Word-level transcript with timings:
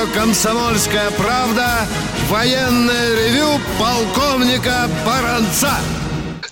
Радио 0.00 0.12
«Комсомольская 0.14 1.10
правда» 1.12 1.86
военное 2.28 3.14
ревю 3.16 3.60
полковника 3.78 4.88
Баранца. 5.04 5.72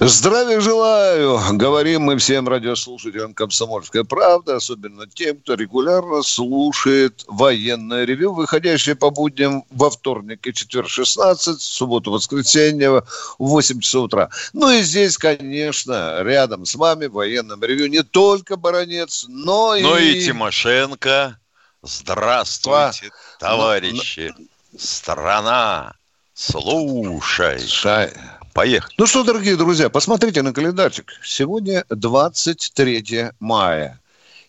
Здравия 0.00 0.60
желаю! 0.60 1.40
Говорим 1.52 2.02
мы 2.02 2.18
всем 2.18 2.46
радиослушателям 2.48 3.34
«Комсомольская 3.34 4.04
правда», 4.04 4.56
особенно 4.56 5.06
тем, 5.06 5.38
кто 5.38 5.54
регулярно 5.54 6.22
слушает 6.22 7.24
военное 7.26 8.04
ревю, 8.04 8.32
выходящее 8.32 8.96
по 8.96 9.10
будням 9.10 9.64
во 9.70 9.90
вторник 9.90 10.46
и 10.46 10.52
четверг 10.52 10.88
16, 10.88 11.58
в 11.58 11.62
субботу, 11.62 12.10
воскресенье 12.10 12.90
в 12.90 13.02
8 13.38 13.80
часов 13.80 14.04
утра. 14.04 14.30
Ну 14.52 14.70
и 14.70 14.82
здесь, 14.82 15.16
конечно, 15.16 16.22
рядом 16.22 16.64
с 16.64 16.74
вами 16.74 17.06
в 17.06 17.12
военном 17.12 17.62
ревю 17.62 17.86
не 17.86 18.02
только 18.02 18.56
Баранец, 18.56 19.24
но 19.28 19.74
и... 19.74 19.82
Но 19.82 19.96
и 19.96 20.22
Тимошенко. 20.22 21.38
Здравствуйте, 21.82 23.10
товарищи. 23.38 24.34
Страна, 24.76 25.94
слушай. 26.34 27.66
Шай. 27.66 28.12
Поехали. 28.52 28.94
Ну 28.98 29.06
что, 29.06 29.22
дорогие 29.22 29.56
друзья, 29.56 29.88
посмотрите 29.88 30.42
на 30.42 30.52
календарчик. 30.52 31.12
Сегодня 31.22 31.84
23 31.90 33.30
мая. 33.38 34.00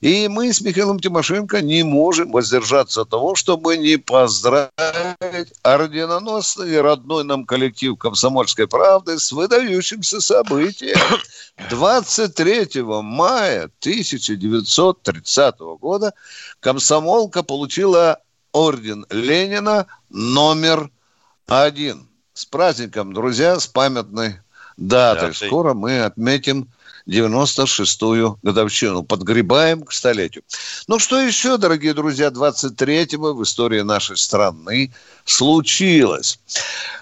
И 0.02 0.30
мы 0.30 0.53
с 0.53 0.61
Михаилом 0.61 1.00
Тимошенко 1.00 1.61
не 1.61 1.83
можем 1.83 2.31
воздержаться 2.31 3.02
от 3.02 3.09
того, 3.09 3.36
чтобы 3.36 3.75
не 3.75 3.97
поздравить 3.97 4.72
орденоносный 5.61 6.75
и 6.75 6.78
родной 6.78 7.25
нам 7.25 7.45
коллектив 7.45 7.97
«Комсомольской 7.97 8.66
правды» 8.67 9.20
с 9.20 9.33
выдающимся 9.33 10.22
событием. 10.22 10.97
23 11.70 12.81
мая 12.83 13.70
1930 13.81 15.59
года 15.81 16.14
комсомолка 16.61 17.44
получила 17.44 18.20
орден 18.53 19.05
Ленина 19.09 19.88
номер 20.09 20.89
один. 21.45 22.08
С 22.33 22.45
праздником, 22.45 23.11
друзья, 23.11 23.59
с 23.59 23.67
памятной 23.67 24.39
датой. 24.77 25.36
Скоро 25.36 25.73
мы 25.73 26.00
отметим 26.03 26.70
96-ю 27.10 28.38
годовщину. 28.44 29.04
Подгребаем 29.04 29.84
к 29.84 29.92
столетию. 29.92 30.44
Ну, 30.88 31.00
что 31.00 31.20
еще, 31.20 31.58
дорогие 31.58 31.94
друзья, 31.94 32.30
23-го 32.30 33.34
в 33.34 33.44
истории 33.44 33.82
нашей 33.82 34.18
страны 34.18 34.94
случилось? 35.26 36.40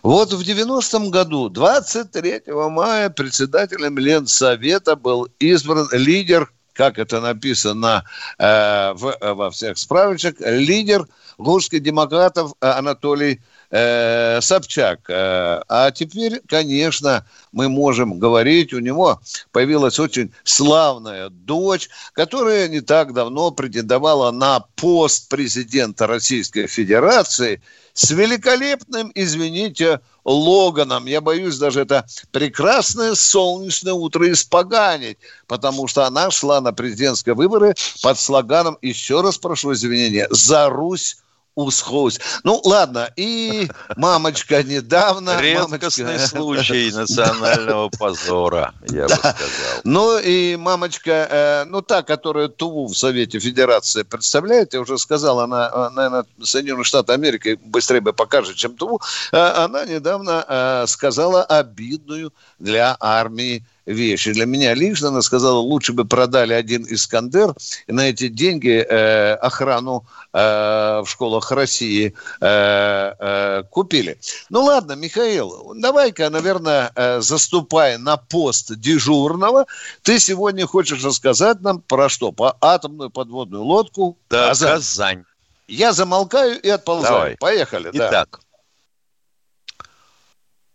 Вот 0.04 0.34
в 0.34 0.42
90-м 0.42 1.12
году, 1.12 1.50
23 1.50 2.44
мая, 2.70 3.10
председателем 3.10 3.98
Ленсовета 3.98 4.96
был 4.96 5.28
избран 5.40 5.88
лидер, 5.92 6.52
как 6.74 7.00
это 7.00 7.20
написано 7.20 8.04
э, 8.38 8.94
в, 8.94 9.18
во 9.22 9.52
всех 9.52 9.78
справочках, 9.78 10.36
лидер 10.40 11.06
Лужских 11.38 11.84
демократов 11.84 12.54
Анатолий 12.62 13.42
э, 13.70 14.40
Собчак. 14.42 15.10
Э, 15.10 15.62
а 15.68 15.92
теперь, 15.92 16.42
конечно, 16.48 17.26
мы 17.52 17.70
можем 17.70 18.20
говорить, 18.20 18.74
у 18.74 18.80
него 18.80 19.22
появилась 19.52 20.00
очень 20.00 20.34
славная 20.44 21.30
дочь, 21.30 21.90
которая 22.14 22.68
не 22.68 22.82
так 22.82 23.14
давно 23.14 23.52
претендовала 23.52 24.32
на 24.32 24.62
пост 24.76 25.30
президента 25.30 26.08
Российской 26.08 26.68
Федерации 26.68 27.62
с 27.94 28.12
великолепным, 28.12 29.12
извините, 29.16 30.02
Логаном. 30.24 31.06
Я 31.06 31.22
боюсь 31.22 31.58
даже 31.58 31.82
это 31.82 32.06
прекрасное 32.32 33.16
солнечное 33.16 33.94
утро 33.94 34.30
испоганить, 34.32 35.18
потому 35.48 35.88
что 35.88 36.06
она 36.06 36.30
шла 36.30 36.62
на 36.62 36.74
президентские 36.74 37.34
выборы 37.34 37.74
под 38.04 38.20
слоганом, 38.20 38.78
еще 38.82 39.22
раз 39.22 39.38
прошу 39.38 39.74
извинения, 39.74 40.28
«За 40.30 40.70
Русь 40.70 41.18
усхусь». 41.58 42.20
Ну, 42.44 42.62
ладно, 42.64 43.10
и 43.18 43.70
мамочка 43.98 44.64
недавно... 44.64 45.42
Редкостный 45.42 46.06
мамочка- 46.06 46.28
случай 46.28 46.92
национального 46.92 47.90
позора, 47.90 48.74
я 48.90 49.08
бы 49.08 49.14
сказал. 49.16 49.82
Ну 49.84 50.20
и 50.20 50.56
мамочка, 50.56 51.28
э, 51.30 51.66
ну 51.66 51.82
та, 51.82 52.04
которая 52.04 52.48
ТУ 52.48 52.86
в 52.86 52.94
Совете 52.96 53.40
Федерации 53.40 54.04
представляет, 54.04 54.74
я 54.74 54.82
уже 54.82 54.98
сказал, 54.98 55.40
она, 55.40 55.70
э, 55.74 55.90
наверное, 55.96 56.26
Соединенные 56.44 56.84
Штаты 56.84 57.14
Америки 57.14 57.60
быстрее 57.66 58.02
бы 58.02 58.14
покажет, 58.14 58.56
чем 58.56 58.76
ТУ, 58.76 59.02
э, 59.32 59.38
она 59.38 59.86
недавно 59.86 60.86
сказала 60.88 61.44
обидную 61.44 62.32
для 62.60 62.96
армии 63.00 63.64
вещи. 63.86 64.34
Для 64.34 64.46
меня 64.46 64.74
лично 64.74 65.08
она 65.10 65.22
сказала, 65.22 65.60
лучше 65.60 65.94
бы 65.94 66.06
продали 66.06 66.54
один 66.54 66.86
Искандер 66.90 67.54
и 67.88 67.92
на 67.92 68.10
эти 68.10 68.28
деньги 68.28 68.86
э, 68.86 69.34
охрану 69.36 70.06
э, 70.34 71.02
в 71.04 71.06
школах 71.08 71.52
России 71.52 72.14
э, 72.42 73.14
э, 73.20 73.64
купили. 73.70 74.20
Ну 74.50 74.64
ладно, 74.66 74.94
Михаил, 74.94 75.74
давай-ка, 75.76 76.30
наверное, 76.30 76.92
э, 76.96 77.22
заступая 77.22 77.98
на 77.98 78.18
пост 78.18 78.76
дежурного, 78.76 79.66
ты 80.02 80.20
сегодня 80.20 80.68
хочешь 80.68 81.04
рассказать 81.04 81.62
нам 81.62 81.82
про 81.82 82.10
что? 82.10 82.32
По 82.32 82.58
атомную 82.60 83.10
подводную 83.10 83.64
лодку 83.64 84.18
Да, 84.30 84.50
«Казань». 84.50 84.76
Казань. 84.76 85.24
Я 85.70 85.92
замолкаю 85.92 86.60
и 86.62 86.70
отползаю. 86.70 87.14
Давай. 87.14 87.38
Поехали. 87.38 87.92
да. 87.94 88.10
Итак, 88.10 88.40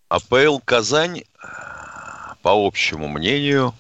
АПЛ 0.09 0.59
Казань, 0.65 1.23
по 2.43 2.67
общему 2.67 3.09
мнению, 3.09 3.75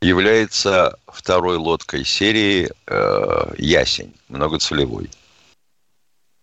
является 0.00 0.96
второй 1.06 1.56
лодкой 1.56 2.04
серии 2.04 2.70
э, 2.86 3.54
«Ясень» 3.58 4.14
многоцелевой. 4.28 5.10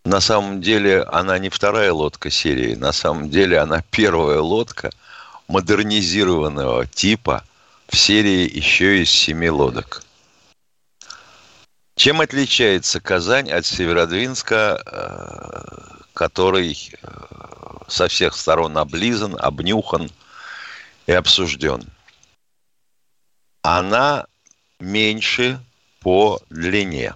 На 0.03 0.19
самом 0.19 0.62
деле 0.62 1.03
она 1.03 1.38
не 1.40 1.50
вторая 1.50 1.94
лодка 1.94 2.30
серии, 2.30 2.75
на 2.75 2.92
самом 2.92 3.30
деле 3.30 3.59
она 3.59 3.84
первая 3.92 4.40
лодка 4.40 4.90
модернизированного 5.47 6.88
типа 6.88 7.44
в 7.88 7.96
серии 7.98 8.50
еще 8.52 9.03
из 9.03 9.12
семи 9.12 9.50
лодок. 9.50 10.03
Чем 11.96 12.22
отличается 12.22 13.00
Казань 13.00 13.52
от 13.52 13.66
Северодвинска, 13.66 14.81
э, 14.84 16.03
который 16.13 16.75
э, 17.03 17.08
со 17.88 18.08
всех 18.08 18.36
сторон 18.36 18.78
облизан, 18.78 19.36
обнюхан 19.40 20.09
и 21.11 21.13
обсужден? 21.13 21.83
Она 23.61 24.27
меньше 24.79 25.63
по 25.99 26.39
длине. 26.49 27.16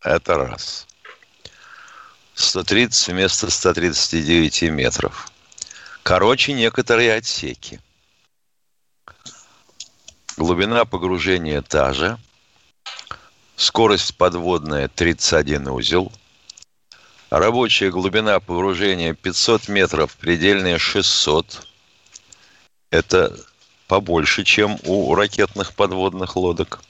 Это 0.00 0.36
раз. 0.36 0.86
130 2.34 3.08
вместо 3.08 3.50
139 3.50 4.62
метров. 4.62 5.30
Короче, 6.02 6.52
некоторые 6.52 7.14
отсеки. 7.14 7.80
Глубина 10.36 10.84
погружения 10.84 11.62
та 11.62 11.92
же. 11.92 12.18
Скорость 13.56 14.16
подводная 14.16 14.88
31 14.88 15.68
узел. 15.68 16.12
Рабочая 17.30 17.90
глубина 17.90 18.40
погружения 18.40 19.14
500 19.14 19.68
метров, 19.68 20.16
предельная 20.16 20.78
600. 20.78 21.68
Это 22.94 23.36
побольше, 23.88 24.44
чем 24.44 24.78
у 24.84 25.16
ракетных 25.16 25.74
подводных 25.74 26.36
лодок. 26.36 26.80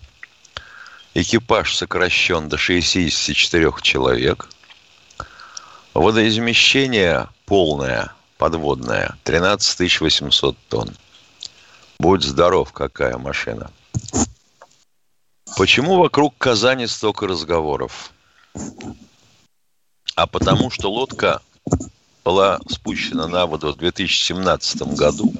Экипаж 1.15 1.75
сокращен 1.75 2.51
до 2.51 2.59
64 2.59 3.73
человек. 3.81 4.51
Водоизмещение 5.95 7.31
полное, 7.47 8.13
подводное, 8.37 9.17
13 9.25 9.99
800 10.03 10.59
тонн. 10.69 10.95
Будь 11.99 12.23
здоров, 12.23 12.71
какая 12.75 13.17
машина. 13.17 13.71
Почему 15.57 15.97
вокруг 15.97 16.35
Казани 16.37 16.87
столько 16.87 17.27
разговоров? 17.27 18.13
А 20.17 20.27
потому 20.27 20.69
что 20.69 20.93
лодка 20.93 21.41
была 22.25 22.59
спущена 22.69 23.27
на 23.27 23.47
воду 23.47 23.73
в 23.73 23.77
2017 23.79 24.83
году. 24.99 25.33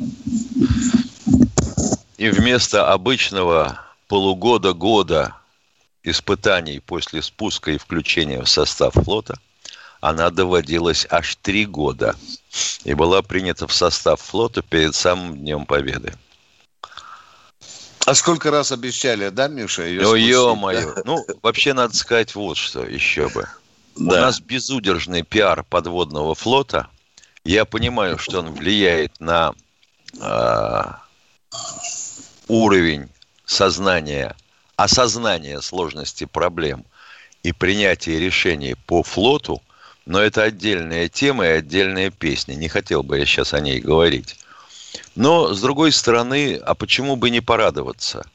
И 2.17 2.31
вместо 2.31 2.91
обычного 2.91 3.81
полугода-года 4.09 5.35
испытаний 6.03 6.81
после 6.81 7.23
спуска 7.23 7.73
и 7.73 7.79
включения 7.79 8.43
в 8.43 8.49
состав 8.49 8.95
флота, 8.95 9.39
она 10.01 10.31
доводилась 10.31 11.07
аж 11.11 11.37
три 11.37 11.67
года 11.67 12.15
и 12.85 12.95
была 12.95 13.23
принята 13.23 13.67
в 13.67 13.73
состав 13.73 14.21
флота 14.21 14.63
перед 14.63 14.95
самым 14.95 15.39
Днем 15.39 15.67
Победы. 15.67 16.15
А 18.07 18.15
сколько 18.15 18.51
раз 18.51 18.71
обещали, 18.71 19.31
да, 19.31 19.49
Миша? 19.49 19.83
Ее 19.83 20.03
ну, 20.03 20.15
ё-моё. 20.15 20.95
Да? 20.95 21.03
Ну, 21.07 21.27
вообще, 21.43 21.73
надо 21.73 21.97
сказать 21.97 22.35
вот 22.35 22.59
что 22.59 22.85
еще 22.85 23.31
бы. 23.31 23.49
Да. 23.97 24.03
У 24.03 24.21
нас 24.21 24.41
безудержный 24.41 25.23
пиар 25.23 25.65
подводного 25.65 26.35
флота. 26.35 26.89
Я 27.45 27.65
понимаю, 27.65 28.19
что 28.19 28.41
он 28.41 28.53
влияет 28.53 29.19
на 29.21 29.55
уровень 32.49 33.09
сознания, 33.45 34.37
осознания 34.77 35.61
сложности 35.61 36.25
проблем 36.25 36.85
и 37.43 37.53
принятия 37.53 38.19
решений 38.19 38.75
по 38.87 39.03
флоту, 39.03 39.63
но 40.07 40.21
это 40.21 40.43
отдельная 40.43 41.09
тема 41.09 41.47
и 41.47 41.51
отдельная 41.51 42.11
песня. 42.11 42.55
Не 42.55 42.69
хотел 42.69 43.03
бы 43.03 43.19
я 43.19 43.27
сейчас 43.27 43.55
о 43.55 43.61
ней 43.61 43.81
говорить. 43.81 44.37
Но, 45.15 45.53
с 45.55 45.61
другой 45.61 45.93
стороны, 45.93 46.57
а 46.57 46.75
почему 46.75 47.17
бы 47.17 47.31
не 47.31 47.41
порадоваться? 47.41 48.27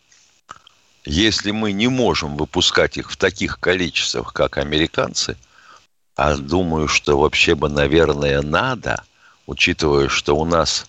Если 1.06 1.52
мы 1.52 1.72
не 1.72 1.88
можем 1.88 2.36
выпускать 2.36 2.98
их 2.98 3.12
в 3.12 3.18
таких 3.18 3.60
количествах, 3.60 4.34
как 4.34 4.58
американцы, 4.58 5.38
а 6.16 6.36
думаю, 6.36 6.88
что 6.88 7.18
вообще 7.18 7.56
бы, 7.56 7.70
наверное, 7.70 8.42
надо, 8.42 9.04
учитывая, 9.46 10.10
что 10.10 10.36
у 10.36 10.46
нас 10.46 10.89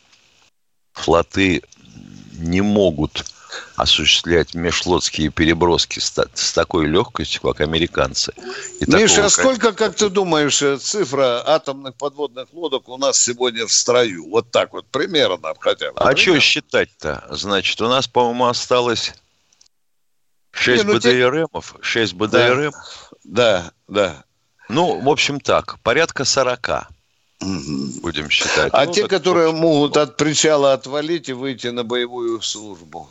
флоты 0.92 1.62
не 2.32 2.60
могут 2.60 3.24
осуществлять 3.76 4.54
межфлотские 4.54 5.30
переброски 5.30 5.98
с, 5.98 6.14
с 6.34 6.52
такой 6.52 6.86
легкостью, 6.86 7.42
как 7.42 7.60
американцы. 7.60 8.32
И 8.80 8.90
Миша, 8.90 9.24
а 9.24 9.30
сколько, 9.30 9.72
как 9.72 9.96
ты 9.96 10.08
думаешь, 10.08 10.62
э, 10.62 10.78
цифра 10.78 11.42
атомных 11.46 11.94
подводных 11.96 12.52
лодок 12.52 12.88
у 12.88 12.96
нас 12.96 13.20
сегодня 13.20 13.66
в 13.66 13.72
строю? 13.72 14.28
Вот 14.28 14.50
так 14.50 14.72
вот, 14.72 14.86
примерно 14.86 15.54
хотя 15.58 15.92
бы. 15.92 15.98
А 15.98 16.16
что 16.16 16.38
считать-то? 16.38 17.26
Значит, 17.30 17.80
у 17.80 17.88
нас, 17.88 18.06
по-моему, 18.06 18.46
осталось 18.46 19.14
6 20.52 20.84
Не, 20.84 20.92
ну, 20.92 20.98
БДРМов, 20.98 21.76
6 21.80 22.14
БДРМ. 22.14 22.72
Да, 23.24 23.72
да. 23.88 24.24
Ну, 24.68 25.00
в 25.00 25.08
общем 25.08 25.40
так, 25.40 25.80
порядка 25.80 26.24
40 26.24 26.88
будем 27.40 28.30
считать. 28.30 28.70
А 28.72 28.84
ну, 28.84 28.92
те, 28.92 29.06
которые 29.08 29.52
могут 29.52 29.96
от 29.96 30.16
причала 30.16 30.72
отвалить 30.72 31.28
и 31.28 31.32
выйти 31.32 31.68
на 31.68 31.84
боевую 31.84 32.40
службу? 32.42 33.08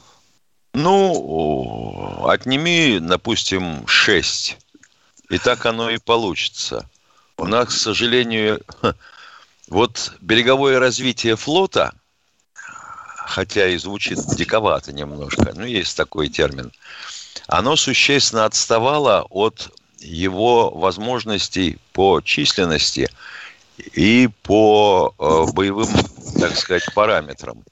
Ну, 0.74 2.26
отними, 2.28 3.00
допустим, 3.00 3.88
6. 3.88 4.58
И 5.30 5.38
так 5.40 5.66
оно 5.66 5.90
и 5.90 5.98
получится. 5.98 6.88
У 7.38 7.46
нас, 7.46 7.70
к 7.70 7.72
сожалению, 7.72 8.62
вот 9.68 10.14
береговое 10.22 10.80
развитие 10.80 11.36
флота, 11.36 11.94
хотя 12.54 13.68
и 13.68 13.78
звучит 13.78 14.20
диковато 14.36 14.92
немножко, 14.92 15.54
ну, 15.56 15.66
есть 15.66 15.98
такой 15.98 16.30
термин, 16.30 16.72
оно 17.48 17.76
существенно 17.76 18.46
отставало 18.46 19.26
от 19.30 19.72
его 20.00 20.70
возможностей 20.70 21.78
по 21.94 22.22
численности 22.22 23.10
и 23.94 24.30
по 24.44 25.14
э, 25.18 25.52
боевым, 25.54 25.90
так 26.40 26.56
сказать, 26.56 26.86
параметрам. 26.94 27.64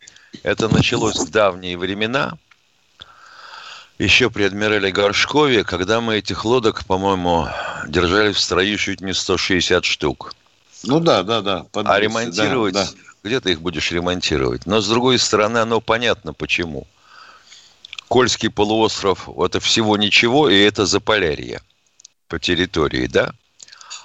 Это 0.44 0.68
началось 0.70 1.18
в 1.18 1.30
давние 1.30 1.78
времена– 1.78 2.38
еще 4.00 4.30
при 4.30 4.44
адмирале 4.44 4.92
Горшкове, 4.92 5.64
когда 5.64 6.02
мы 6.02 6.18
этих 6.18 6.46
лодок, 6.46 6.86
по-моему, 6.86 7.48
держали 7.88 8.32
в 8.32 8.40
строю 8.40 8.78
чуть 8.78 9.02
не 9.02 9.14
160 9.14 9.84
штук. 9.84 10.34
Ну 10.84 11.00
да, 11.00 11.24
да, 11.24 11.42
да. 11.42 11.64
Подбился, 11.72 11.96
а 11.96 12.00
ремонтировать, 12.00 12.74
да, 12.76 12.86
да. 12.86 12.92
где 13.24 13.40
ты 13.40 13.52
их 13.54 13.62
будешь 13.62 13.92
ремонтировать? 13.92 14.68
Но 14.68 14.82
с 14.82 14.88
другой 14.88 15.18
стороны, 15.18 15.58
оно 15.58 15.82
понятно 15.82 16.34
почему. 16.34 16.86
Кольский 18.08 18.50
полуостров– 18.50 19.28
это 19.38 19.60
всего 19.60 19.98
ничего, 19.98 20.48
и 20.48 20.58
это 20.60 20.86
Заполярье 20.86 21.62
по 22.28 22.40
территории, 22.40 23.08
да? 23.08 23.34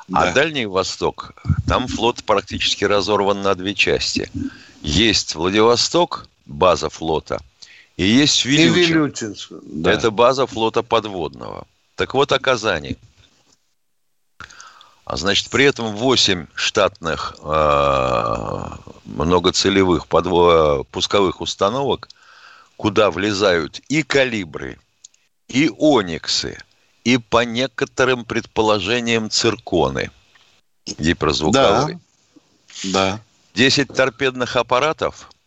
А 0.08 0.24
да. 0.24 0.30
А 0.30 0.32
Дальний 0.32 0.66
Восток, 0.66 1.34
там 1.66 1.86
флот 1.88 2.24
практически 2.24 2.84
разорван 2.84 3.42
на 3.42 3.54
две 3.54 3.74
части. 3.74 4.30
Есть 4.82 5.34
Владивосток, 5.34 6.26
база 6.46 6.90
флота– 6.90 7.40
и 7.96 8.04
есть 8.04 8.44
Вилючинск. 8.44 9.52
И 9.52 9.56
да. 9.62 9.92
Это 9.92 10.10
база 10.10 10.46
флота 10.46 10.82
подводного. 10.82 11.66
Так 11.96 12.14
вот, 12.14 12.32
оказание. 12.32 12.96
А 15.04 15.16
значит, 15.16 15.50
при 15.50 15.64
этом 15.64 15.94
8 15.94 16.46
штатных 16.54 17.36
э, 17.42 18.68
многоцелевых 19.04 20.06
подво- 20.06 20.84
пусковых 20.90 21.40
установок, 21.40 22.08
куда 22.76 23.10
влезают 23.10 23.80
и 23.88 24.02
калибры, 24.02 24.78
и 25.48 25.68
ониксы, 25.76 26.58
и 27.04 27.18
по 27.18 27.44
некоторым 27.44 28.24
предположениям 28.24 29.30
цирконы 29.30 30.10
гиперзвуковые. 30.98 32.00
Да. 32.84 32.92
да. 32.92 33.20
10 33.54 33.88
торпедных 33.88 34.56
аппаратов– 34.56 35.28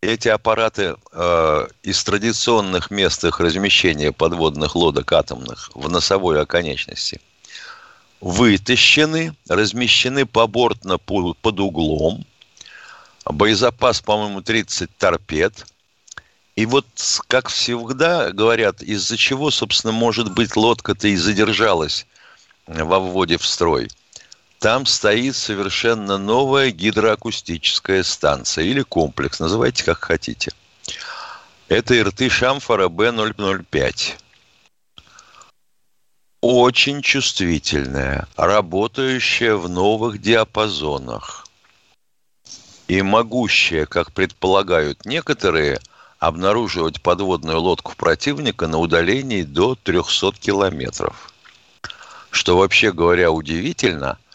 эти 0.00 0.28
аппараты 0.28 0.96
э, 1.12 1.66
из 1.82 2.02
традиционных 2.04 2.90
мест 2.90 3.22
их 3.24 3.38
размещения 3.38 4.12
подводных 4.12 4.74
лодок 4.74 5.12
атомных 5.12 5.70
в 5.74 5.90
носовой 5.90 6.40
оконечности 6.40 7.20
вытащены, 8.20 9.34
размещены 9.48 10.26
побортно 10.26 10.98
под 10.98 11.60
углом. 11.60 12.24
Боезапас, 13.24 14.00
по-моему, 14.00 14.42
30 14.42 14.90
торпед. 14.96 15.66
И 16.60 16.66
вот, 16.66 16.86
как 17.26 17.48
всегда 17.48 18.32
говорят, 18.32 18.82
из-за 18.82 19.16
чего, 19.16 19.50
собственно, 19.50 19.94
может 19.94 20.30
быть, 20.30 20.56
лодка-то 20.56 21.08
и 21.08 21.16
задержалась 21.16 22.06
во 22.66 23.00
вводе 23.00 23.38
в 23.38 23.46
строй– 23.46 23.88
там 24.58 24.84
стоит 24.84 25.36
совершенно 25.36 26.18
новая 26.18 26.70
гидроакустическая 26.70 28.02
станция 28.02 28.66
или 28.66 28.82
комплекс, 28.82 29.40
называйте 29.40 29.84
как 29.84 30.04
хотите. 30.04 30.52
Это 31.68 32.04
РТ 32.04 32.30
Шамфора 32.30 32.90
Б005. 32.90 34.18
Очень 36.42 37.00
чувствительная, 37.00 38.28
работающая 38.36 39.54
в 39.54 39.70
новых 39.70 40.20
диапазонах 40.20 41.46
и 42.86 43.00
могущая, 43.00 43.86
как 43.86 44.12
предполагают 44.12 45.06
некоторые, 45.06 45.80
обнаруживать 46.20 47.02
подводную 47.02 47.60
лодку 47.60 47.94
противника 47.96 48.68
на 48.68 48.78
удалении 48.78 49.42
до 49.42 49.74
300 49.74 50.32
километров. 50.38 51.32
Что 52.30 52.56
вообще 52.56 52.92
говоря 52.92 53.32
удивительно– 53.32 54.16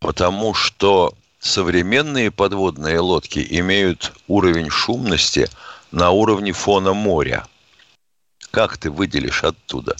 Потому 0.00 0.54
что 0.54 1.14
современные 1.38 2.30
подводные 2.30 2.98
лодки 2.98 3.46
имеют 3.50 4.12
уровень 4.26 4.70
шумности 4.70 5.48
на 5.92 6.10
уровне 6.10 6.52
фона 6.52 6.94
моря. 6.94 7.46
Как 8.50 8.78
ты 8.78 8.90
выделишь 8.90 9.44
оттуда? 9.44 9.94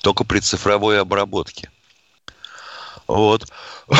Только 0.00 0.24
при 0.24 0.40
цифровой 0.40 1.00
обработке. 1.00 1.70
Вот. 3.06 3.46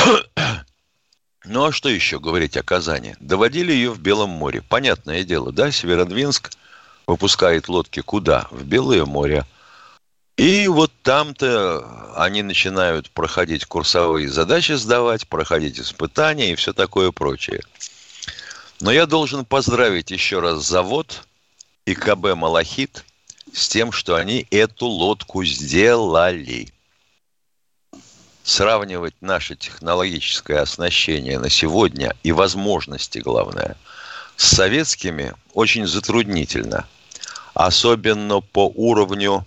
Ну 1.44 1.64
а 1.64 1.72
что 1.72 1.88
еще 1.88 2.20
говорить 2.20 2.56
о 2.56 2.62
Казани? 2.62 3.16
Доводили 3.18 3.72
ее 3.72 3.90
в 3.90 3.98
Белом 3.98 4.30
море. 4.30 4.62
Понятное 4.62 5.24
дело, 5.24 5.50
да? 5.50 5.72
Северодвинск 5.72 6.52
выпускает 7.06 7.68
лодки 7.68 8.00
куда? 8.00 8.48
В 8.50 8.64
Белое 8.64 9.04
море. 9.04 9.44
И 10.36 10.66
вот 10.66 10.90
там-то 11.02 12.14
они 12.16 12.42
начинают 12.42 13.10
проходить 13.10 13.66
курсовые 13.66 14.28
задачи 14.28 14.72
сдавать, 14.72 15.28
проходить 15.28 15.78
испытания 15.78 16.52
и 16.52 16.54
все 16.54 16.72
такое 16.72 17.12
прочее. 17.12 17.60
Но 18.80 18.90
я 18.90 19.06
должен 19.06 19.44
поздравить 19.44 20.10
еще 20.10 20.40
раз 20.40 20.66
завод 20.66 21.26
и 21.84 21.94
КБ 21.94 22.34
«Малахит» 22.34 23.04
с 23.52 23.68
тем, 23.68 23.92
что 23.92 24.16
они 24.16 24.46
эту 24.50 24.86
лодку 24.86 25.44
сделали. 25.44 26.72
Сравнивать 28.42 29.14
наше 29.20 29.54
технологическое 29.54 30.60
оснащение 30.60 31.38
на 31.38 31.48
сегодня 31.48 32.16
и 32.24 32.32
возможности, 32.32 33.18
главное, 33.18 33.76
с 34.42 34.56
советскими 34.56 35.34
очень 35.54 35.86
затруднительно. 35.86 36.86
Особенно 37.54 38.40
по 38.40 38.66
уровню 38.74 39.46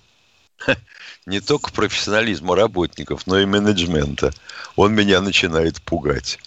не 1.25 1.42
только 1.42 1.72
профессионализма 1.72 2.56
работников, 2.56 3.28
но 3.28 3.40
и 3.40 3.46
менеджмента. 3.46 4.34
Он 4.78 4.94
меня 4.94 5.20
начинает 5.20 5.82
пугать. 5.82 6.40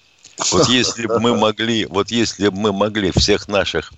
Вот 0.51 0.67
если 0.69 1.07
бы 1.07 1.21
мы 1.21 1.37
могли, 1.37 1.85
вот 1.85 2.11
если 2.11 2.49
бы 2.49 2.59
мы 2.59 2.73
могли 2.73 3.11
всех 3.11 3.49
наших 3.49 3.93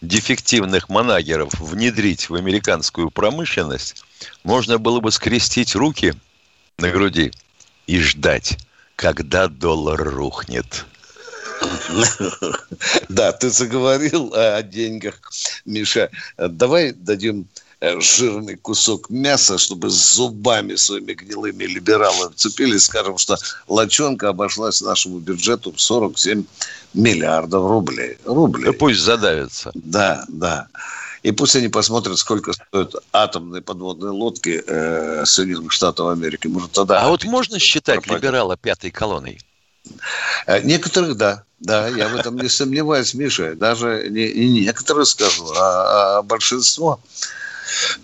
дефективных 0.00 0.88
манагеров 0.88 1.52
внедрить 1.60 2.30
в 2.30 2.34
американскую 2.34 3.10
промышленность, 3.10 4.02
можно 4.42 4.78
было 4.78 5.00
бы 5.00 5.12
скрестить 5.12 5.74
руки 5.74 6.14
на 6.78 6.90
груди 6.90 7.30
и 7.86 8.00
ждать, 8.00 8.56
когда 8.96 9.48
доллар 9.48 10.02
рухнет. 10.02 10.86
Да, 13.08 13.32
ты 13.32 13.50
заговорил 13.50 14.32
о 14.34 14.62
деньгах, 14.62 15.14
Миша. 15.64 16.10
Давай 16.36 16.92
дадим 16.92 17.46
э, 17.80 18.00
жирный 18.00 18.56
кусок 18.56 19.10
мяса, 19.10 19.58
чтобы 19.58 19.90
с 19.90 20.14
зубами 20.14 20.76
своими 20.76 21.12
гнилыми 21.12 21.64
либералы 21.64 22.30
вцепились, 22.30 22.84
скажем, 22.84 23.18
что 23.18 23.36
лочонка 23.68 24.28
обошлась 24.28 24.80
нашему 24.80 25.18
бюджету 25.18 25.72
в 25.72 25.80
47 25.80 26.44
миллиардов 26.94 27.68
рублей. 27.68 28.18
рублей. 28.24 28.66
Да 28.66 28.72
пусть 28.72 29.00
задавятся. 29.00 29.70
Да, 29.74 30.24
да. 30.28 30.68
И 31.22 31.30
пусть 31.30 31.54
они 31.54 31.68
посмотрят, 31.68 32.18
сколько 32.18 32.52
стоят 32.52 32.96
атомные 33.12 33.62
подводные 33.62 34.10
лодки 34.10 34.62
э, 34.66 35.24
Соединенных 35.24 35.70
Штатов 35.70 36.08
Америки. 36.08 36.48
Может, 36.48 36.72
тогда... 36.72 37.00
А 37.02 37.08
вот 37.08 37.24
можно 37.24 37.60
считать 37.60 38.00
пропадет. 38.00 38.22
либерала 38.22 38.56
пятой 38.56 38.90
колонной? 38.90 39.38
Э, 40.46 40.60
некоторых, 40.62 41.16
да. 41.16 41.44
Да, 41.60 41.86
я 41.88 42.08
в 42.08 42.16
этом 42.16 42.36
не 42.36 42.48
сомневаюсь, 42.48 43.14
Миша. 43.14 43.54
Даже 43.54 44.08
не, 44.10 44.32
не 44.32 44.60
некоторые 44.62 45.06
скажу, 45.06 45.46
а, 45.56 46.18
а 46.18 46.22
большинство. 46.22 47.00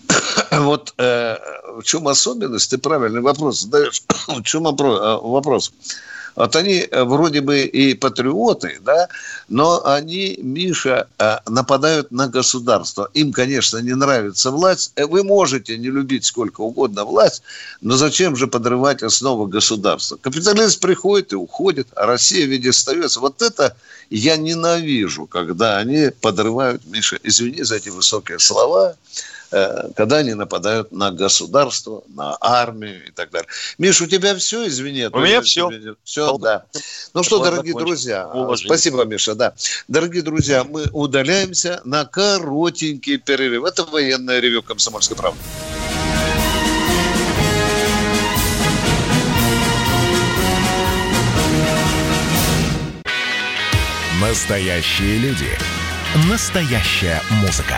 Вот 0.51 0.95
э, 0.99 1.37
в 1.79 1.83
чем 1.83 2.09
особенность? 2.09 2.71
Ты 2.71 2.79
правильный 2.79 3.21
вопрос 3.21 3.61
задаешь. 3.61 4.03
В 4.29 4.43
чем 4.43 4.63
вопрос? 4.63 5.73
Вот 6.39 6.55
они 6.55 6.87
э, 6.89 7.03
вроде 7.03 7.41
бы 7.41 7.63
и 7.63 7.95
патриоты, 7.95 8.79
да, 8.81 9.09
но 9.49 9.85
они, 9.85 10.39
Миша, 10.41 11.09
э, 11.19 11.39
нападают 11.49 12.13
на 12.13 12.29
государство. 12.29 13.11
Им, 13.13 13.33
конечно, 13.33 13.79
не 13.79 13.95
нравится 13.97 14.53
власть. 14.53 14.93
Э, 14.95 15.07
вы 15.07 15.25
можете 15.25 15.77
не 15.77 15.89
любить 15.89 16.25
сколько 16.25 16.61
угодно 16.61 17.05
власть, 17.05 17.43
но 17.81 17.97
зачем 17.97 18.37
же 18.37 18.47
подрывать 18.47 19.03
основы 19.03 19.49
государства? 19.49 20.17
Капиталист 20.17 20.79
приходит 20.79 21.33
и 21.33 21.37
уходит, 21.37 21.89
а 21.97 22.07
Россия 22.07 22.47
в 22.47 22.51
виде 22.51 22.71
остается. 22.71 23.19
Вот 23.19 23.43
это 23.43 23.77
я 24.09 24.37
ненавижу, 24.37 25.27
когда 25.27 25.79
они 25.79 26.11
подрывают, 26.21 26.83
Миша, 26.87 27.19
извини 27.25 27.65
за 27.65 27.77
эти 27.77 27.89
высокие 27.89 28.39
слова, 28.39 28.95
когда 29.51 30.19
они 30.19 30.35
нападают 30.35 30.93
на 30.93 31.11
государство, 31.11 32.03
на 32.09 32.37
армию 32.41 33.07
и 33.07 33.11
так 33.11 33.31
далее. 33.31 33.49
Миш, 33.79 34.01
у 34.01 34.07
тебя 34.07 34.35
все, 34.37 34.67
извини. 34.67 35.07
У 35.07 35.19
меня 35.19 35.41
все. 35.43 35.71
Все, 36.05 36.37
да. 36.39 36.65
Ну 37.15 37.23
что, 37.23 37.43
дорогие 37.43 37.75
друзья, 37.75 38.27
Уважение. 38.29 38.69
спасибо, 38.69 39.05
Миша, 39.05 39.35
да. 39.35 39.55
Дорогие 39.89 40.23
друзья, 40.23 40.65
мы 40.65 40.87
удаляемся 40.93 41.81
на 41.85 42.05
коротенький 42.05 43.19
перерыв. 43.19 43.65
Это 43.65 43.85
военное 43.85 44.41
ревю 44.41 44.63
«Комсомольской 44.63 45.17
правды». 45.17 45.41
Настоящие 54.21 55.19
люди. 55.19 55.47
Настоящая 56.15 57.21
музыка. 57.43 57.77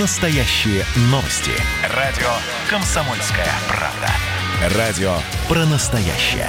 Настоящие 0.00 0.86
новости. 1.10 1.50
Радио 1.94 2.30
«Комсомольская 2.70 3.46
правда». 3.68 4.74
Радио 4.74 5.12
про 5.48 5.66
настоящее. 5.66 6.48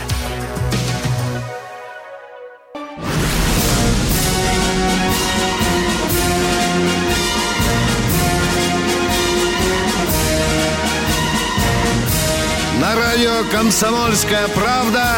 На 12.79 12.95
радио 12.95 13.43
«Комсомольская 13.51 14.47
правда» 14.47 15.17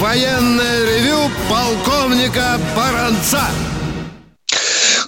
военное 0.00 0.86
ревю 0.86 1.30
полковника 1.50 2.58
Баранца. 2.74 3.42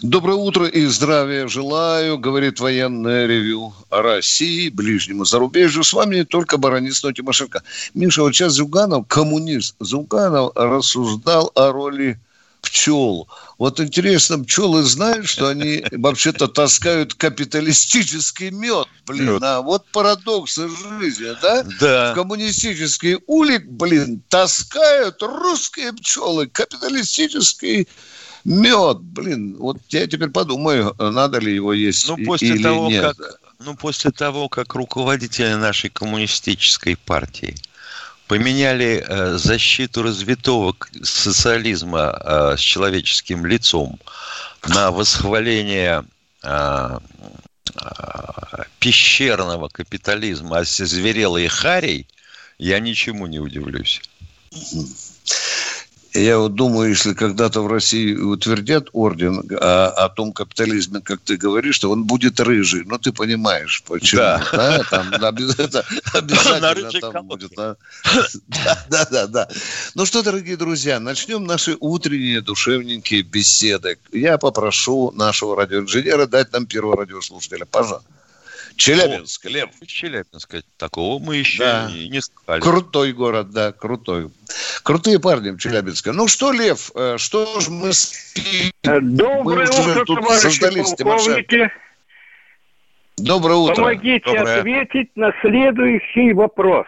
Доброе 0.06 0.36
утро 0.36 0.66
и 0.66 0.84
здравия 0.84 1.48
желаю, 1.48 2.18
говорит 2.18 2.60
военное 2.60 3.26
ревю 3.26 3.72
о 3.88 4.02
России, 4.02 4.68
ближнему 4.68 5.24
зарубежью. 5.24 5.82
С 5.82 5.94
вами 5.94 6.24
только 6.24 6.58
баронец 6.58 7.00
Тимошенко. 7.00 7.62
Миша, 7.94 8.20
вот 8.20 8.34
сейчас 8.34 8.52
Зюганов, 8.52 9.06
коммунист 9.08 9.76
Зюганов, 9.80 10.52
рассуждал 10.56 11.50
о 11.54 11.72
роли 11.72 12.20
пчел. 12.64 13.28
Вот 13.58 13.80
интересно, 13.80 14.42
пчелы 14.42 14.82
знают, 14.82 15.28
что 15.28 15.48
они 15.48 15.84
вообще-то 15.92 16.48
таскают 16.48 17.14
капиталистический 17.14 18.50
мед. 18.50 18.88
Блин, 19.06 19.38
а 19.42 19.60
вот 19.60 19.86
парадоксы 19.92 20.68
жизни, 20.68 21.36
да? 21.40 21.64
Да. 21.80 22.12
В 22.12 22.14
коммунистический 22.14 23.18
улик, 23.26 23.66
блин, 23.66 24.22
таскают 24.28 25.22
русские 25.22 25.92
пчелы 25.92 26.46
капиталистический 26.46 27.88
Мед, 28.44 29.00
блин, 29.00 29.56
вот 29.58 29.78
я 29.88 30.06
теперь 30.06 30.28
подумаю, 30.28 30.94
надо 30.98 31.38
ли 31.38 31.54
его 31.54 31.72
есть 31.72 32.06
ну, 32.06 32.22
после 32.26 32.48
или 32.48 32.62
того, 32.62 32.88
нет. 32.88 33.16
Как, 33.16 33.40
ну, 33.58 33.74
после 33.74 34.10
того, 34.10 34.50
как 34.50 34.74
руководители 34.74 35.54
нашей 35.54 35.88
коммунистической 35.88 36.96
партии 36.96 37.56
поменяли 38.26 39.04
э, 39.06 39.38
защиту 39.38 40.02
развитого 40.02 40.76
социализма 41.02 42.18
э, 42.20 42.56
с 42.56 42.60
человеческим 42.60 43.46
лицом 43.46 43.98
на 44.66 44.90
восхваление 44.90 46.04
э, 46.42 46.98
пещерного 48.78 49.68
капитализма, 49.68 50.58
а 50.58 50.64
зверелый 50.64 51.48
харей, 51.48 52.06
я 52.58 52.78
ничему 52.80 53.26
не 53.26 53.40
удивлюсь. 53.40 54.00
Я 56.14 56.38
вот 56.38 56.54
думаю, 56.54 56.90
если 56.90 57.12
когда-то 57.12 57.60
в 57.60 57.66
России 57.66 58.14
утвердят 58.14 58.88
орден 58.92 59.42
о, 59.50 59.88
о 59.88 60.08
том 60.08 60.32
капитализме, 60.32 61.00
как 61.00 61.20
ты 61.20 61.36
говоришь, 61.36 61.74
что 61.74 61.90
он 61.90 62.04
будет 62.04 62.38
рыжий. 62.38 62.84
Ну, 62.86 62.98
ты 62.98 63.12
понимаешь, 63.12 63.82
почему. 63.84 64.20
Да. 64.20 64.48
да? 64.52 64.84
Там 64.84 65.12
обязательно, 65.12 65.82
обязательно 66.14 67.12
там 67.12 67.26
будет. 67.26 67.50
Да? 67.56 67.74
да, 68.88 69.08
да, 69.10 69.26
да. 69.26 69.48
Ну 69.96 70.06
что, 70.06 70.22
дорогие 70.22 70.56
друзья, 70.56 71.00
начнем 71.00 71.44
наши 71.46 71.76
утренние 71.80 72.42
душевненькие 72.42 73.22
беседы. 73.22 73.98
Я 74.12 74.38
попрошу 74.38 75.10
нашего 75.10 75.56
радиоинженера 75.56 76.26
дать 76.26 76.52
нам 76.52 76.66
первого 76.66 76.98
радиослушателя. 76.98 77.64
Пожалуйста. 77.64 78.08
Челябинск, 78.76 79.44
Лев. 79.46 79.70
Челябинск. 79.86 80.54
Такого 80.76 81.22
мы 81.22 81.36
еще 81.36 81.58
да. 81.58 81.90
не, 81.90 82.08
не 82.08 82.20
сказали. 82.20 82.60
Крутой 82.60 83.12
город, 83.12 83.50
да, 83.50 83.72
крутой. 83.72 84.30
Крутые 84.82 85.20
парни 85.20 85.50
в 85.50 85.58
Челябинске. 85.58 86.12
Ну 86.12 86.28
что, 86.28 86.52
Лев, 86.52 86.90
э, 86.94 87.16
что 87.18 87.60
ж 87.60 87.68
мы 87.68 87.92
спим? 87.92 88.72
Доброе 88.82 89.66
мы 89.66 89.90
утро, 89.90 90.04
тут 90.04 90.20
товарищи 90.20 91.02
полковники. 91.02 91.70
Доброе 93.16 93.56
утро. 93.56 93.74
Помогите 93.76 94.24
Доброе. 94.24 94.58
ответить 94.58 95.10
на 95.14 95.32
следующий 95.40 96.32
вопрос. 96.32 96.86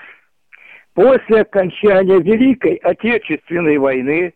После 0.94 1.42
окончания 1.42 2.18
Великой 2.18 2.76
Отечественной 2.76 3.78
войны 3.78 4.34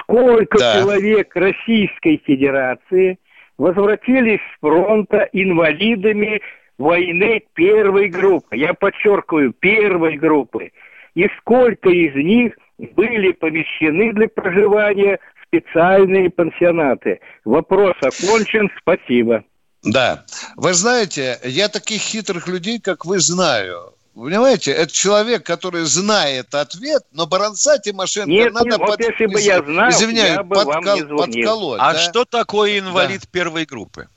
сколько 0.00 0.58
да. 0.58 0.80
человек 0.80 1.34
Российской 1.36 2.20
Федерации 2.26 3.18
возвратились 3.56 4.40
с 4.40 4.60
фронта 4.60 5.28
инвалидами 5.32 6.40
войны 6.78 7.42
первой 7.54 8.08
группы, 8.08 8.56
я 8.56 8.72
подчеркиваю, 8.74 9.52
первой 9.52 10.16
группы, 10.16 10.72
и 11.14 11.28
сколько 11.40 11.90
из 11.90 12.14
них 12.14 12.54
были 12.78 13.32
помещены 13.32 14.12
для 14.12 14.28
проживания 14.28 15.18
в 15.34 15.46
специальные 15.46 16.30
пансионаты. 16.30 17.20
Вопрос 17.44 17.96
окончен, 18.00 18.70
спасибо. 18.80 19.44
Да. 19.82 20.24
Вы 20.56 20.74
знаете, 20.74 21.38
я 21.44 21.68
таких 21.68 22.00
хитрых 22.00 22.48
людей, 22.48 22.80
как 22.80 23.04
вы, 23.04 23.18
знаю. 23.18 23.94
Понимаете, 24.14 24.72
это 24.72 24.92
человек, 24.92 25.46
который 25.46 25.82
знает 25.82 26.52
ответ, 26.52 27.04
но 27.12 27.26
Баранца 27.26 27.78
Тимошенко 27.78 28.28
нет, 28.28 28.52
надо 28.52 28.70
нет, 28.70 28.78
под... 28.80 28.88
вот 28.88 29.00
если 29.00 29.26
бы 29.26 29.40
я 29.40 29.62
знал, 29.62 29.90
Извиняюсь, 29.90 30.36
я 30.36 30.42
бы 30.42 30.56
подкол... 30.56 30.82
вам 30.82 30.94
не 30.96 31.04
подколоть. 31.04 31.80
А 31.80 31.92
да? 31.92 31.98
что 32.00 32.24
такое 32.24 32.80
инвалид 32.80 33.20
да. 33.20 33.28
первой 33.30 33.64
группы? 33.64 34.08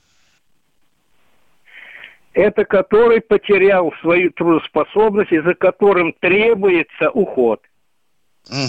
Это 2.34 2.64
который 2.64 3.20
потерял 3.20 3.92
свою 4.00 4.30
трудоспособность, 4.32 5.32
и 5.32 5.40
за 5.40 5.54
которым 5.54 6.12
требуется 6.20 7.10
уход. 7.10 7.60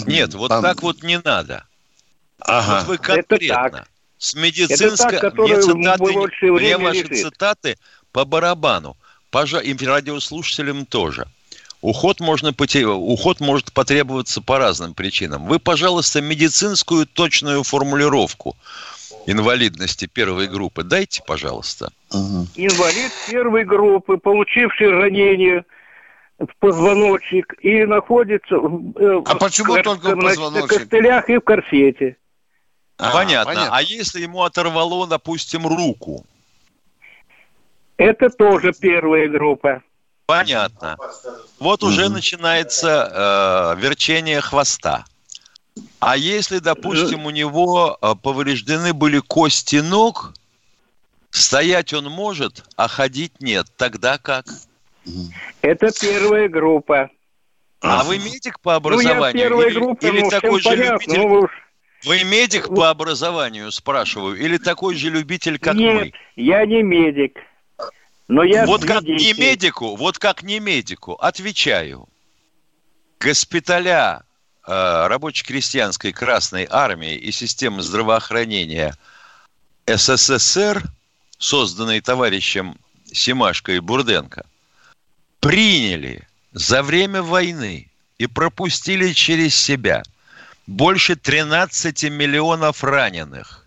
Нет, 0.06 0.34
вот 0.34 0.48
Там... 0.48 0.62
так 0.62 0.82
вот 0.82 1.02
не 1.02 1.18
надо. 1.18 1.64
Ага. 2.40 2.80
Вот 2.80 2.88
вы 2.88 2.98
конкретно. 2.98 3.34
Это 3.34 3.48
так. 3.48 3.88
С 4.18 4.34
медицинской... 4.34 5.16
Это 5.16 5.30
так, 5.30 5.38
мне 5.38 5.60
цитаты, 5.60 6.50
мне 6.50 6.78
ваши 6.78 7.02
лежит. 7.02 7.18
цитаты 7.18 7.78
по 8.12 8.24
барабану. 8.24 8.96
Пожа... 9.30 9.58
И 9.58 9.74
радиослушателям 9.84 10.86
тоже. 10.86 11.26
Уход, 11.80 12.20
можно 12.20 12.52
поте... 12.52 12.86
Уход 12.86 13.40
может 13.40 13.72
потребоваться 13.72 14.40
по 14.40 14.58
разным 14.58 14.94
причинам. 14.94 15.46
Вы, 15.46 15.58
пожалуйста, 15.58 16.20
медицинскую 16.20 17.06
точную 17.06 17.62
формулировку 17.62 18.56
инвалидности 19.26 20.06
первой 20.06 20.46
группы 20.48 20.82
дайте, 20.82 21.22
пожалуйста. 21.26 21.90
Угу. 22.10 22.48
Инвалид 22.56 23.12
первой 23.28 23.64
группы, 23.64 24.16
получивший 24.16 24.90
ранение 24.90 25.64
в 26.38 26.48
позвоночник 26.58 27.54
и 27.60 27.84
находится 27.84 28.56
в, 28.56 28.98
э, 28.98 29.22
а 29.26 29.34
почему 29.36 29.74
в, 29.74 29.82
только 29.82 30.14
в 30.14 30.20
позвоночник? 30.20 30.70
на 30.70 30.78
костылях 30.78 31.30
и 31.30 31.36
в 31.36 31.40
корсете. 31.40 32.16
А, 32.98 33.12
понятно. 33.12 33.54
понятно. 33.54 33.76
А 33.76 33.82
если 33.82 34.20
ему 34.20 34.42
оторвало, 34.42 35.06
допустим, 35.06 35.66
руку? 35.66 36.24
Это 37.96 38.30
тоже 38.30 38.72
первая 38.72 39.28
группа. 39.28 39.82
Понятно. 40.26 40.96
Вот 41.58 41.82
угу. 41.82 41.90
уже 41.90 42.08
начинается 42.08 43.74
э, 43.76 43.80
верчение 43.80 44.40
хвоста. 44.40 45.04
А 46.00 46.16
если, 46.16 46.58
допустим, 46.58 47.26
у 47.26 47.30
него 47.30 47.98
э, 48.00 48.14
повреждены 48.22 48.92
были 48.92 49.18
кости 49.18 49.76
ног, 49.76 50.34
стоять 51.30 51.92
он 51.92 52.10
может, 52.10 52.64
а 52.76 52.88
ходить 52.88 53.40
нет, 53.40 53.66
тогда 53.76 54.18
как? 54.18 54.46
Это 55.62 55.90
первая 55.98 56.48
группа. 56.48 57.10
А 57.80 58.04
вы 58.04 58.18
медик 58.18 58.60
по 58.60 58.76
образованию? 58.76 59.50
Ну, 59.50 59.60
я 59.60 59.68
или, 59.68 59.78
или 60.08 60.20
ну, 60.22 60.30
такой 60.30 60.60
же 60.60 60.68
понятно, 60.70 60.92
любитель? 60.92 61.18
Ну, 61.18 61.40
уж... 61.40 61.50
Вы 62.04 62.24
медик 62.24 62.68
по 62.68 62.90
образованию, 62.90 63.70
спрашиваю, 63.72 64.36
или 64.36 64.58
такой 64.58 64.94
же 64.94 65.10
любитель, 65.10 65.58
как 65.58 65.74
Нет, 65.74 65.94
мы? 65.94 66.12
я 66.36 66.64
не 66.66 66.82
медик. 66.82 67.38
Но 68.28 68.42
я 68.42 68.66
вот 68.66 68.84
как 68.84 69.02
не 69.02 69.32
медику, 69.34 69.96
вот 69.96 70.18
как 70.18 70.42
не 70.42 70.60
медику, 70.60 71.14
отвечаю. 71.14 72.08
Госпиталя 73.20 74.22
рабоче-крестьянской 74.66 76.12
Красной 76.12 76.66
Армии 76.70 77.16
и 77.16 77.32
системы 77.32 77.82
здравоохранения 77.82 78.96
СССР, 79.86 80.82
созданные 81.38 82.00
товарищем 82.00 82.76
Симашко 83.12 83.72
и 83.72 83.80
Бурденко, 83.80 84.46
приняли 85.40 86.26
за 86.52 86.82
время 86.82 87.22
войны 87.22 87.90
и 88.18 88.26
пропустили 88.26 89.12
через 89.12 89.54
себя 89.54 90.02
больше 90.66 91.16
13 91.16 92.04
миллионов 92.04 92.82
раненых. 92.82 93.66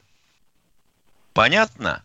Понятно? 1.33 2.03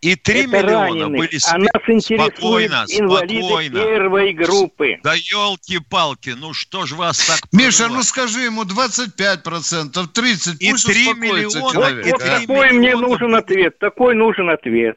И 0.00 0.16
3 0.16 0.40
Это 0.40 0.48
миллиона 0.48 0.80
раненых. 0.80 1.18
были 1.18 1.38
а 1.46 1.58
нас 1.58 2.04
спокойно, 2.04 2.84
инвалиды 2.88 3.42
спокойно. 3.42 3.84
первой 3.84 4.32
группы. 4.32 4.98
Да 5.02 5.12
елки-палки, 5.14 6.30
ну 6.30 6.54
что 6.54 6.86
ж 6.86 6.92
вас 6.92 7.26
так... 7.26 7.40
Миша, 7.52 7.88
ну 7.88 8.02
скажи 8.02 8.40
ему 8.40 8.62
25%, 8.62 9.92
30%, 9.92 10.56
и 10.58 10.70
пусть 10.70 10.86
3 10.86 11.14
миллиона, 11.14 11.72
человек. 11.72 12.06
Вот, 12.06 12.12
вот 12.12 12.22
а? 12.22 12.40
такой 12.40 12.72
мне 12.72 12.96
нужен 12.96 13.34
ответ, 13.34 13.78
такой 13.78 14.14
нужен 14.14 14.48
ответ. 14.48 14.96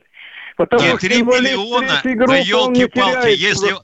Потому 0.56 0.84
Нет, 0.84 1.02
3 1.02 1.22
миллиона, 1.22 2.02
да 2.04 2.38
елки-палки, 2.38 3.36
если, 3.36 3.76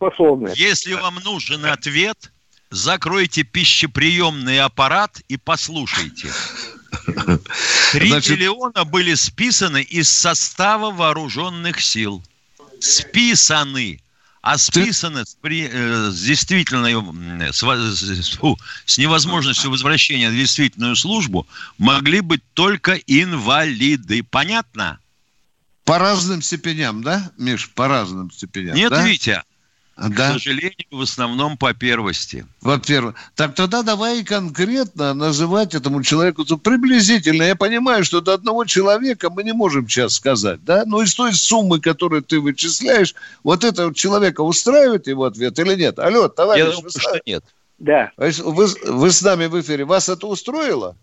если 0.58 0.94
вам 0.94 1.16
нужен 1.26 1.66
ответ, 1.66 2.32
закройте 2.70 3.44
пищеприемный 3.44 4.62
аппарат 4.62 5.20
и 5.28 5.36
послушайте. 5.36 6.30
Три 7.92 8.10
Значит... 8.10 8.38
миллиона 8.38 8.86
были 8.86 9.14
списаны 9.16 9.82
из 9.82 10.10
состава 10.10 10.92
вооруженных 10.92 11.82
сил. 11.82 12.24
Списаны. 12.80 14.02
А 14.42 14.58
списаны 14.58 15.26
с, 15.26 15.36
при, 15.36 15.68
э, 15.70 16.12
с 16.12 16.22
действительной, 16.22 16.94
с, 17.52 17.62
с, 17.62 18.40
с 18.86 18.98
невозможностью 18.98 19.70
возвращения 19.70 20.30
в 20.30 20.34
действительную 20.34 20.96
службу 20.96 21.46
могли 21.78 22.22
быть 22.22 22.42
только 22.54 22.94
инвалиды. 22.96 24.24
Понятно? 24.24 24.98
По 25.84 25.98
разным 25.98 26.42
степеням, 26.42 27.04
да, 27.04 27.32
Миш? 27.38 27.70
По 27.72 27.90
разным 27.90 28.32
степеням. 28.32 28.76
Нет, 28.76 28.92
да? 28.92 29.06
Витя, 29.06 29.44
да? 30.08 30.30
К 30.30 30.34
сожалению, 30.34 30.86
в 30.92 31.02
основном 31.02 31.58
по 31.58 31.74
первости. 31.74 32.46
Во-первых. 32.62 33.16
Так 33.36 33.56
тогда 33.56 33.84
давай 33.84 34.24
конкретно 34.24 35.14
называть 35.14 35.76
этому 35.76 36.04
человеку 36.04 36.46
приблизительно. 36.58 37.44
Я 37.44 37.56
понимаю, 37.56 38.06
что 38.06 38.22
до 38.22 38.34
одного 38.34 38.66
человека 38.66 39.30
мы 39.30 39.44
не 39.44 39.54
можем 39.54 39.88
сейчас 39.88 40.14
сказать, 40.14 40.64
да? 40.64 40.84
Но 40.86 41.02
из 41.02 41.14
той 41.16 41.34
суммы, 41.34 41.82
которую 41.82 42.22
ты 42.22 42.40
вычисляешь, 42.40 43.14
вот 43.44 43.64
этого 43.64 43.94
человека 43.94 44.42
устраивает 44.42 45.08
его 45.08 45.26
ответ 45.26 45.60
или 45.60 45.76
нет? 45.76 46.00
Алло, 46.00 46.30
товарищ. 46.30 46.64
Я 46.64 46.72
думаю, 46.72 46.90
что 46.92 47.20
нет. 47.26 47.44
Да. 47.80 48.12
Вы, 48.18 48.68
вы 48.88 49.12
с 49.12 49.22
нами 49.22 49.48
в 49.48 49.60
эфире. 49.60 49.86
Вас 49.86 50.10
это 50.10 50.28
устроило? 50.28 50.96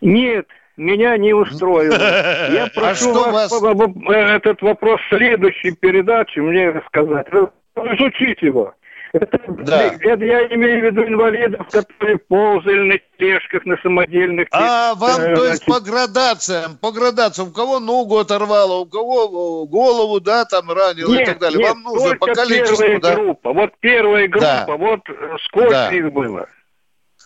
Нет, 0.00 0.46
меня 0.76 1.16
не 1.16 1.32
устроило. 1.32 1.94
Я 2.52 2.64
а 2.64 2.70
прошу 2.74 3.14
а 3.14 3.30
вас, 3.30 3.50
вас 3.52 3.90
этот 4.08 4.60
вопрос 4.62 5.00
в 5.00 5.16
следующей 5.16 5.72
передаче 5.72 6.40
мне 6.40 6.70
рассказать 6.70 7.28
изучить 7.76 8.42
его. 8.42 8.74
Это, 9.12 9.38
да. 9.46 9.94
это 10.00 10.24
я 10.24 10.46
имею 10.54 10.80
в 10.80 10.84
виду 10.84 11.06
инвалидов, 11.06 11.66
которые 11.70 12.16
ползали 12.16 12.78
на 12.78 12.98
тележках, 13.18 13.66
на 13.66 13.76
самодельных. 13.82 14.48
А 14.52 14.94
вам, 14.94 15.20
э, 15.20 15.34
то 15.34 15.44
есть, 15.44 15.64
значит... 15.64 15.66
по 15.66 15.80
градациям, 15.80 16.78
по 16.78 16.92
градациям, 16.92 17.48
у 17.48 17.52
кого 17.52 17.78
ногу 17.78 18.16
оторвало, 18.16 18.78
у 18.78 18.86
кого 18.86 19.66
голову, 19.66 20.18
да, 20.18 20.46
там 20.46 20.70
ранило 20.70 21.12
нет, 21.12 21.22
и 21.22 21.24
так 21.26 21.40
далее. 21.40 21.58
Нет, 21.58 21.68
вам 21.68 21.82
нужно 21.82 22.16
по 22.16 22.26
количеству, 22.28 22.78
первая 22.78 23.00
да? 23.00 23.14
группа. 23.14 23.52
Вот 23.52 23.72
первая 23.80 24.28
группа, 24.28 24.64
да. 24.66 24.76
вот 24.78 25.00
сколько 25.44 25.70
да. 25.70 25.92
их 25.92 26.10
было. 26.10 26.48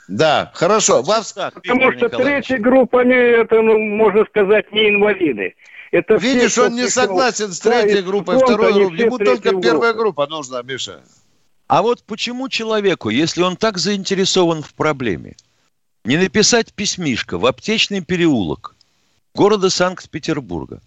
Да, 0.08 0.50
хорошо. 0.54 1.02
Вас... 1.02 1.32
Так, 1.34 1.54
Потому 1.54 1.92
что 1.92 2.08
третья 2.08 2.58
группа, 2.58 3.02
они, 3.02 3.14
это, 3.14 3.62
ну, 3.62 3.78
можно 3.78 4.24
сказать, 4.24 4.72
не 4.72 4.88
инвалиды. 4.88 5.54
Это 5.92 6.16
Видишь, 6.16 6.52
все, 6.52 6.66
он 6.66 6.74
не 6.74 6.88
согласен 6.88 7.52
с 7.52 7.60
третьей 7.60 8.02
группой, 8.02 8.38
второй 8.38 8.72
группой. 8.72 8.98
Ему 8.98 9.18
только 9.18 9.60
первая 9.60 9.92
группа 9.92 10.26
нужна, 10.26 10.62
Миша. 10.62 11.02
А 11.68 11.82
вот 11.82 12.02
почему 12.04 12.48
человеку, 12.48 13.10
если 13.10 13.42
он 13.42 13.56
так 13.56 13.78
заинтересован 13.78 14.62
в 14.62 14.72
проблеме, 14.74 15.36
не 16.04 16.16
написать 16.16 16.72
письмишко 16.72 17.38
в 17.38 17.46
аптечный 17.46 18.00
переулок 18.00 18.76
города 19.34 19.68
Санкт-Петербурга, 19.70 20.80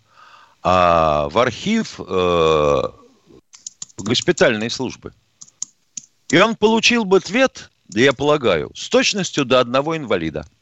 а 0.64 1.28
в 1.30 1.38
архив 1.38 2.00
э, 2.00 2.84
госпитальной 3.98 4.70
службы. 4.70 5.14
И 6.30 6.40
он 6.40 6.56
получил 6.56 7.04
бы 7.06 7.18
ответ, 7.18 7.70
я 7.90 8.14
полагаю, 8.14 8.72
с 8.76 8.88
точностью 8.90 9.46
до 9.46 9.60
одного 9.60 9.98
инвалида– 9.98 10.46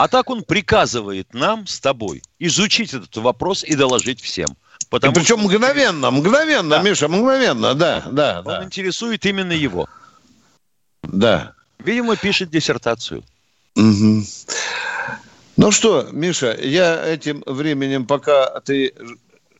а 0.00 0.08
так 0.08 0.30
он 0.30 0.44
приказывает 0.44 1.34
нам 1.34 1.66
с 1.66 1.78
тобой 1.78 2.22
изучить 2.38 2.94
этот 2.94 3.14
вопрос 3.18 3.62
и 3.62 3.74
доложить 3.74 4.22
всем. 4.22 4.48
Потому 4.88 5.12
и 5.12 5.14
причем 5.14 5.36
что... 5.40 5.46
мгновенно, 5.46 6.10
мгновенно, 6.10 6.76
да. 6.76 6.82
Миша, 6.82 7.06
мгновенно, 7.06 7.74
да, 7.74 8.08
да. 8.10 8.38
Он 8.38 8.44
да. 8.44 8.64
интересует 8.64 9.26
именно 9.26 9.52
его. 9.52 9.90
Да. 11.02 11.52
Видимо, 11.80 12.16
пишет 12.16 12.48
диссертацию. 12.48 13.22
Угу. 13.76 14.24
Ну 15.58 15.70
что, 15.70 16.08
Миша, 16.12 16.56
я 16.58 17.06
этим 17.06 17.42
временем, 17.44 18.06
пока 18.06 18.58
ты 18.60 18.94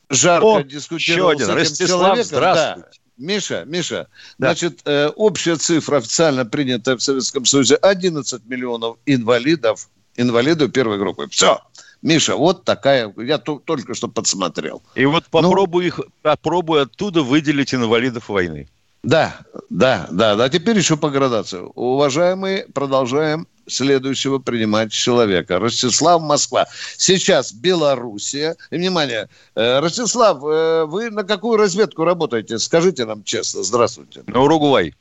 жарко 0.08 0.46
О, 0.46 0.62
дискутировал 0.62 1.32
еще 1.32 1.42
один. 1.42 1.46
с 1.46 1.50
этим 1.50 1.58
Ростислав, 1.58 2.00
человеком, 2.00 2.24
здравствуйте. 2.24 2.88
Да, 2.90 2.98
Миша, 3.18 3.64
Миша, 3.66 4.08
да. 4.38 4.46
значит, 4.48 4.80
э, 4.86 5.08
общая 5.08 5.56
цифра 5.56 5.98
официально 5.98 6.46
принятая 6.46 6.96
в 6.96 7.02
Советском 7.02 7.44
Союзе 7.44 7.74
11 7.74 8.46
миллионов 8.46 8.96
инвалидов 9.04 9.90
инвалиду 10.16 10.68
первой 10.68 10.98
группы. 10.98 11.28
Все. 11.30 11.60
Миша, 12.02 12.36
вот 12.36 12.64
такая, 12.64 13.12
я 13.18 13.38
только 13.38 13.94
что 13.94 14.08
подсмотрел. 14.08 14.82
И 14.94 15.04
вот 15.04 15.24
попробуй 15.26 15.82
ну, 15.82 15.88
их, 15.88 16.00
попробуй 16.22 16.82
оттуда 16.82 17.22
выделить 17.22 17.74
инвалидов 17.74 18.28
войны. 18.28 18.68
Да, 19.02 19.40
да, 19.70 20.08
да, 20.10 20.34
да. 20.36 20.48
Теперь 20.48 20.76
еще 20.76 20.96
по 20.96 21.10
градации. 21.10 21.60
Уважаемые, 21.74 22.66
продолжаем 22.74 23.46
следующего 23.66 24.38
принимать 24.38 24.92
человека. 24.92 25.58
Ростислав, 25.58 26.20
Москва. 26.20 26.66
Сейчас 26.96 27.52
Белоруссия. 27.52 28.56
И, 28.70 28.76
внимание, 28.76 29.28
э, 29.54 29.80
Ростислав, 29.80 30.42
э, 30.42 30.84
вы 30.86 31.10
на 31.10 31.24
какую 31.24 31.56
разведку 31.56 32.04
работаете? 32.04 32.58
Скажите 32.58 33.06
нам 33.06 33.24
честно. 33.24 33.62
Здравствуйте. 33.62 34.22
На 34.26 34.40
Уругвай. 34.40 34.94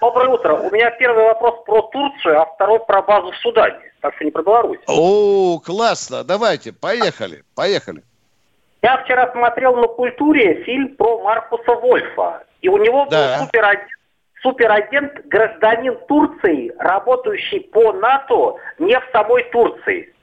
Доброе 0.00 0.28
утро. 0.28 0.54
У 0.54 0.70
меня 0.70 0.90
первый 0.92 1.24
вопрос 1.24 1.64
про 1.64 1.82
Турцию, 1.82 2.40
а 2.40 2.46
второй 2.46 2.78
про 2.80 3.02
базу 3.02 3.32
в 3.32 3.36
Судане. 3.36 3.80
Так 4.00 4.14
что 4.14 4.24
не 4.24 4.30
про 4.30 4.42
Беларусь. 4.42 4.78
О, 4.86 5.58
классно. 5.58 6.22
Давайте, 6.22 6.72
поехали, 6.72 7.42
поехали. 7.56 8.02
Я 8.82 8.98
вчера 8.98 9.30
смотрел 9.32 9.74
на 9.74 9.88
культуре 9.88 10.62
фильм 10.62 10.94
про 10.94 11.20
Маркуса 11.22 11.72
Вольфа. 11.72 12.44
И 12.60 12.68
у 12.68 12.76
него 12.76 13.06
да. 13.10 13.38
был 13.38 13.46
суперагент, 13.46 13.88
суперагент, 14.42 15.26
гражданин 15.26 15.98
Турции, 16.06 16.72
работающий 16.78 17.60
по 17.60 17.92
НАТО 17.92 18.56
не 18.78 18.98
в 18.98 19.04
самой 19.12 19.44
Турции. 19.50 20.14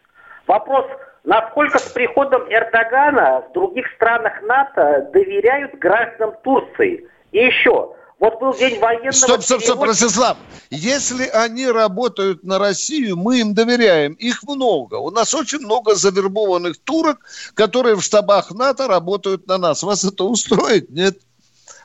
Вопрос, 0.48 0.86
насколько 1.26 1.80
с 1.80 1.92
приходом 1.92 2.44
Эрдогана 2.50 3.44
в 3.50 3.52
других 3.52 3.92
странах 3.96 4.42
НАТО 4.44 5.10
доверяют 5.12 5.76
гражданам 5.76 6.36
Турции? 6.44 7.10
И 7.34 7.40
еще, 7.40 7.94
вот 8.19 8.39
был 8.39 8.54
день 8.54 8.80
военного... 8.80 9.12
Стоп, 9.12 9.41
стоп, 9.41 9.62
стоп, 9.62 9.84
Ростислав. 9.84 10.38
Если 10.69 11.28
они 11.28 11.67
работают 11.67 12.43
на 12.43 12.60
Россию, 12.60 13.17
мы 13.17 13.39
им 13.39 13.54
доверяем. 13.54 14.13
Их 14.13 14.41
много. 14.43 14.95
У 14.95 15.12
нас 15.12 15.34
очень 15.34 15.60
много 15.60 15.95
завербованных 15.95 16.78
турок, 16.78 17.19
которые 17.56 17.95
в 17.95 18.01
штабах 18.01 18.51
НАТО 18.51 18.88
работают 18.88 19.47
на 19.47 19.58
нас. 19.58 19.84
Вас 19.84 20.04
это 20.06 20.23
устроит? 20.23 20.89
Нет? 20.89 21.17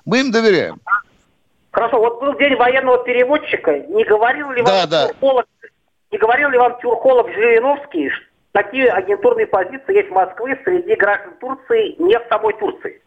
Мы 0.04 0.20
им 0.20 0.30
доверяем. 0.30 0.80
Хорошо, 1.72 1.98
вот 1.98 2.20
был 2.20 2.36
день 2.38 2.56
военного 2.56 3.04
переводчика. 3.04 3.78
Не 3.78 4.04
говорил 4.04 4.50
ли 4.52 4.62
вам 4.62 4.88
да, 4.88 5.08
Тюрколог, 5.08 5.46
не 6.10 6.18
говорил 6.18 6.50
ли 6.50 6.58
вам 6.58 6.80
Тюрколог 6.80 7.28
Жириновский, 7.28 8.08
что 8.10 8.24
такие 8.52 8.90
агентурные 8.90 9.46
позиции 9.46 9.96
есть 9.96 10.10
в 10.10 10.14
Москве 10.14 10.60
среди 10.64 10.94
граждан 10.94 11.34
Турции, 11.40 11.94
не 11.98 12.18
в 12.18 12.22
самой 12.28 12.54
Турции? 12.54 13.00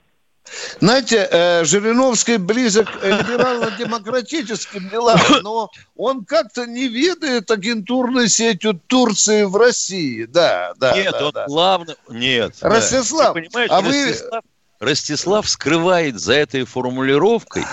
Знаете, 0.79 1.27
э, 1.31 1.63
Жириновский 1.63 2.37
близок 2.37 2.91
к 2.99 3.03
либерально-демократическим 3.03 4.89
делам, 4.89 5.19
но 5.41 5.69
он 5.95 6.25
как-то 6.25 6.65
не 6.65 6.87
ведает 6.87 7.49
агентурной 7.49 8.29
сетью 8.29 8.79
Турции 8.87 9.43
в 9.43 9.55
России. 9.55 10.25
Да, 10.25 10.73
да. 10.77 10.95
Нет, 10.95 11.11
да, 11.11 11.25
он 11.25 11.31
да. 11.31 11.45
главный... 11.47 11.95
Нет. 12.09 12.55
Ростислав, 12.61 13.35
да. 13.35 13.65
а 13.69 13.81
вы... 13.81 14.07
Ростислав, 14.07 14.43
Ростислав 14.79 15.49
скрывает 15.49 16.19
за 16.19 16.33
этой 16.33 16.65
формулировкой 16.65 17.63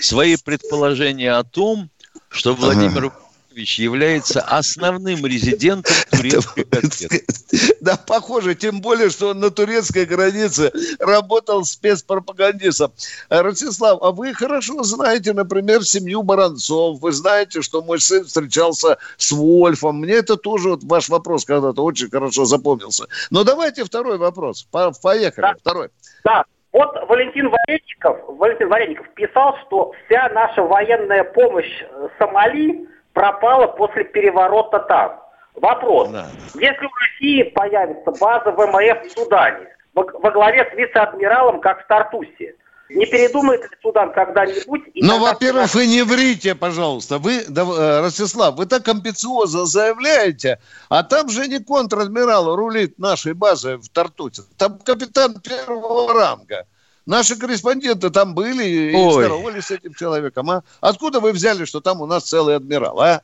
свои 0.00 0.36
предположения 0.36 1.32
о 1.32 1.44
том, 1.44 1.90
что 2.28 2.54
Владимир 2.54 3.06
ага 3.06 3.25
Иванович 3.56 3.78
является 3.78 4.42
основным 4.42 5.24
резидентом 5.24 5.94
турецкой 6.10 6.64
конфеты. 6.64 7.24
Да, 7.80 7.96
похоже, 7.96 8.56
тем 8.56 8.80
более, 8.80 9.10
что 9.10 9.28
он 9.28 9.38
на 9.38 9.50
турецкой 9.50 10.06
границе 10.06 10.72
работал 10.98 11.64
спецпропагандистом. 11.64 12.92
Ростислав, 13.30 14.02
а 14.02 14.10
вы 14.10 14.34
хорошо 14.34 14.82
знаете, 14.82 15.32
например, 15.32 15.84
семью 15.84 16.24
Баранцов. 16.24 16.98
Вы 17.00 17.12
знаете, 17.12 17.62
что 17.62 17.82
мой 17.82 18.00
сын 18.00 18.24
встречался 18.24 18.98
с 19.16 19.30
Вольфом. 19.30 20.00
Мне 20.00 20.14
это 20.14 20.36
тоже 20.36 20.70
вот 20.70 20.82
ваш 20.82 21.08
вопрос 21.08 21.44
когда-то 21.44 21.84
очень 21.84 22.10
хорошо 22.10 22.44
запомнился. 22.44 23.06
Но 23.30 23.44
давайте 23.44 23.84
второй 23.84 24.18
вопрос. 24.18 24.66
Поехали. 25.02 25.42
Да. 25.42 25.54
Второй. 25.60 25.88
Да. 26.24 26.44
Вот 26.72 26.90
Валентин 27.08 27.48
Вареников, 27.48 28.18
Валентин 28.26 28.68
Вареников 28.68 29.06
писал, 29.14 29.56
что 29.66 29.92
вся 30.06 30.28
наша 30.30 30.62
военная 30.62 31.22
помощь 31.22 31.70
Сомали 32.18 32.86
пропала 33.16 33.66
после 33.68 34.04
переворота 34.04 34.78
там. 34.80 35.18
Вопрос. 35.54 36.10
Да. 36.10 36.26
Если 36.54 36.86
в 36.86 36.94
России 37.00 37.42
появится 37.44 38.10
база 38.20 38.52
ВМФ 38.52 39.06
в 39.06 39.10
Судане 39.10 39.68
во, 39.94 40.30
главе 40.30 40.68
с 40.70 40.76
вице-адмиралом, 40.76 41.62
как 41.62 41.82
в 41.82 41.86
Тартусе, 41.86 42.56
не 42.90 43.06
передумает 43.06 43.62
ли 43.62 43.68
Судан 43.82 44.12
когда-нибудь? 44.12 44.82
Ну, 44.96 45.18
во-первых, 45.18 45.74
вы 45.74 45.86
не 45.86 46.02
врите, 46.02 46.54
пожалуйста. 46.54 47.16
Вы, 47.16 47.42
да, 47.48 47.62
э, 47.62 48.00
Ростислав, 48.02 48.54
вы 48.56 48.66
так 48.66 48.86
амбициозно 48.86 49.64
заявляете, 49.64 50.60
а 50.90 51.02
там 51.02 51.30
же 51.30 51.48
не 51.48 51.58
контр-адмирал 51.58 52.54
рулит 52.54 52.98
нашей 52.98 53.32
базой 53.32 53.78
в 53.78 53.88
Тартусе. 53.88 54.42
Там 54.58 54.78
капитан 54.78 55.40
первого 55.40 56.12
ранга. 56.12 56.66
Наши 57.06 57.36
корреспонденты 57.36 58.10
там 58.10 58.34
были 58.34 58.92
Ой. 58.94 59.08
и 59.08 59.12
здоровались 59.12 59.66
с 59.66 59.70
этим 59.70 59.94
человеком. 59.94 60.50
А 60.50 60.62
откуда 60.80 61.20
вы 61.20 61.32
взяли, 61.32 61.64
что 61.64 61.80
там 61.80 62.00
у 62.00 62.06
нас 62.06 62.24
целый 62.24 62.56
адмирал, 62.56 63.00
а? 63.00 63.22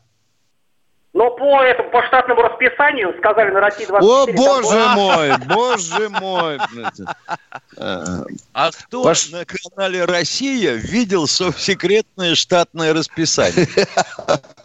Но 1.15 1.31
по 1.31 1.63
этому, 1.63 1.91
по 1.91 2.03
штатному 2.07 2.41
расписанию 2.41 3.15
сказали 3.19 3.51
на 3.51 3.61
России 3.61 3.85
24. 3.85 4.01
О, 4.03 4.27
боже 4.35 4.69
там... 4.69 4.95
мой, 4.95 5.33
боже 5.47 6.09
мой. 6.09 6.59
А 8.55 8.71
кто 8.71 9.03
Пош... 9.03 9.31
на 9.31 9.45
канале 9.45 10.07
«Россия» 10.07 10.73
видел 10.73 11.27
секретное 11.27 12.35
штатное 12.35 12.95
расписание? 12.95 13.69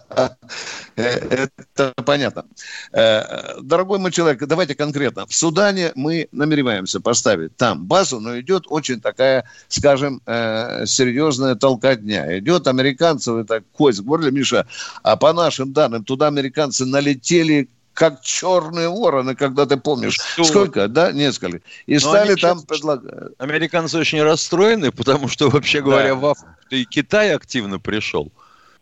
Это 0.96 1.94
понятно. 2.06 2.46
Э, 2.92 3.60
дорогой 3.62 4.00
мой 4.00 4.12
человек, 4.12 4.44
давайте 4.46 4.74
конкретно. 4.76 5.28
В 5.28 5.34
Судане 5.34 5.92
мы 5.96 6.28
намереваемся 6.32 7.00
поставить 7.00 7.56
там 7.56 7.86
базу, 7.86 8.20
но 8.20 8.40
идет 8.40 8.64
очень 8.68 9.00
такая, 9.00 9.46
скажем, 9.68 10.22
э, 10.26 10.86
серьезная 10.86 11.56
толкотня. 11.56 12.40
Идет 12.40 12.68
американцев, 12.68 13.36
это 13.36 13.64
кость 13.74 14.00
в 14.00 14.06
горле, 14.06 14.32
Миша, 14.32 14.68
а 15.04 15.16
по 15.16 15.34
нашим 15.34 15.72
данным, 15.74 16.04
туда 16.04 16.28
американцы 16.28 16.86
налетели 16.86 17.70
как 17.94 18.22
черные 18.22 18.90
вороны, 18.90 19.36
когда 19.36 19.66
ты 19.66 19.78
помнишь. 19.78 20.20
Что? 20.34 20.44
Сколько, 20.44 20.88
да? 20.88 21.12
Несколько. 21.12 21.62
И 21.88 21.96
Но 21.96 22.00
стали 22.00 22.36
там 22.36 22.62
предлагать. 22.62 23.34
Американцы 23.40 23.98
очень 23.98 24.22
расстроены, 24.22 24.92
потому 24.92 25.28
что, 25.28 25.50
вообще 25.50 25.82
говоря, 25.82 26.10
да. 26.10 26.16
в 26.16 26.26
Африку 26.28 26.58
и 26.70 26.86
Китай 26.86 27.34
активно 27.34 27.80
пришел. 27.80 28.32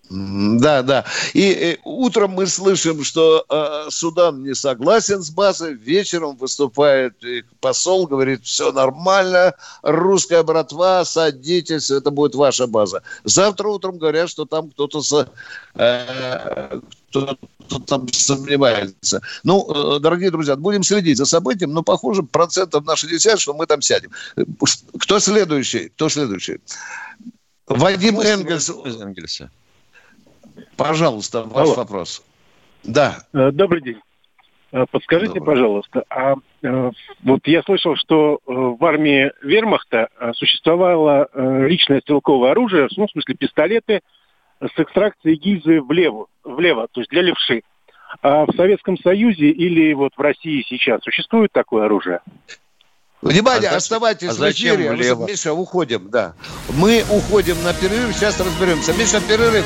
Да, 0.10 0.84
да. 0.84 1.06
И, 1.34 1.52
и 1.52 1.80
утром 1.84 2.32
мы 2.32 2.46
слышим, 2.46 3.04
что 3.04 3.44
э, 3.50 3.90
Судан 3.90 4.44
не 4.44 4.54
согласен 4.54 5.22
с 5.24 5.32
базой. 5.32 5.74
Вечером 5.74 6.36
выступает 6.36 7.16
посол, 7.60 8.06
говорит, 8.06 8.46
все 8.46 8.72
нормально, 8.72 9.56
русская 9.82 10.44
братва, 10.44 11.06
садитесь, 11.06 11.90
это 11.90 12.12
будет 12.12 12.36
ваша 12.36 12.68
база. 12.68 13.02
Завтра 13.24 13.68
утром 13.70 13.98
говорят, 13.98 14.30
что 14.30 14.46
там 14.46 14.70
кто-то 14.70 15.02
со, 15.02 15.28
э, 15.74 16.80
кто 17.10 17.38
там 17.88 18.08
сомневается. 18.12 19.22
Ну, 19.44 19.96
э, 19.96 20.00
дорогие 20.00 20.30
друзья, 20.30 20.56
будем 20.56 20.84
следить 20.84 21.18
за 21.18 21.26
событием, 21.26 21.72
но, 21.74 21.82
похоже, 21.82 22.22
процентов 22.22 22.86
на 22.86 22.96
60, 22.96 23.40
что 23.40 23.54
мы 23.54 23.66
там 23.66 23.82
сядем. 23.82 24.12
Кто 25.00 25.20
следующий? 25.20 25.90
Кто 25.90 26.10
следующий? 26.10 26.60
Вадим 27.68 28.20
Энгельс. 28.20 28.70
Энгельса. 28.70 29.50
Пожалуйста, 30.78 31.44
ваш 31.44 31.68
Алло. 31.68 31.76
вопрос. 31.76 32.24
Да. 32.84 33.18
Э, 33.34 33.52
добрый 33.52 33.82
день. 33.82 34.00
Э, 34.72 34.86
подскажите, 34.90 35.40
Добрый. 35.40 35.56
пожалуйста, 35.56 36.04
а 36.10 36.36
э, 36.64 36.92
вот 37.24 37.40
я 37.46 37.64
слышал, 37.64 37.96
что 37.96 38.40
в 38.46 38.84
армии 38.84 39.32
вермахта 39.42 40.10
существовало 40.34 41.30
личное 41.34 42.02
стрелковое 42.02 42.52
оружие, 42.52 42.88
ну, 42.98 43.08
в 43.08 43.12
смысле 43.12 43.36
пистолеты 43.36 44.02
с 44.62 44.80
экстракцией 44.80 45.38
гильзы 45.38 45.82
влево, 45.82 46.28
влево, 46.44 46.88
то 46.92 47.02
есть 47.02 47.12
для 47.12 47.22
левши. 47.22 47.64
А 48.22 48.46
в 48.46 48.56
Советском 48.56 48.98
Союзе 48.98 49.50
или 49.50 49.94
вот 49.94 50.14
в 50.16 50.22
России 50.22 50.66
сейчас 50.68 51.02
существует 51.04 51.52
такое 51.52 51.86
оружие? 51.86 52.22
Внимание, 53.22 53.70
а 53.70 53.78
оставайтесь 53.78 54.30
а 54.30 54.34
в 54.34 54.52
эфире. 54.52 54.92
Влево? 54.92 55.26
Миша, 55.26 55.54
уходим, 55.54 56.10
да. 56.10 56.34
Мы 56.70 57.04
уходим 57.10 57.62
на 57.64 57.74
перерыв, 57.74 58.16
сейчас 58.16 58.40
разберемся. 58.40 58.94
Миша, 58.94 59.20
перерыв. 59.20 59.66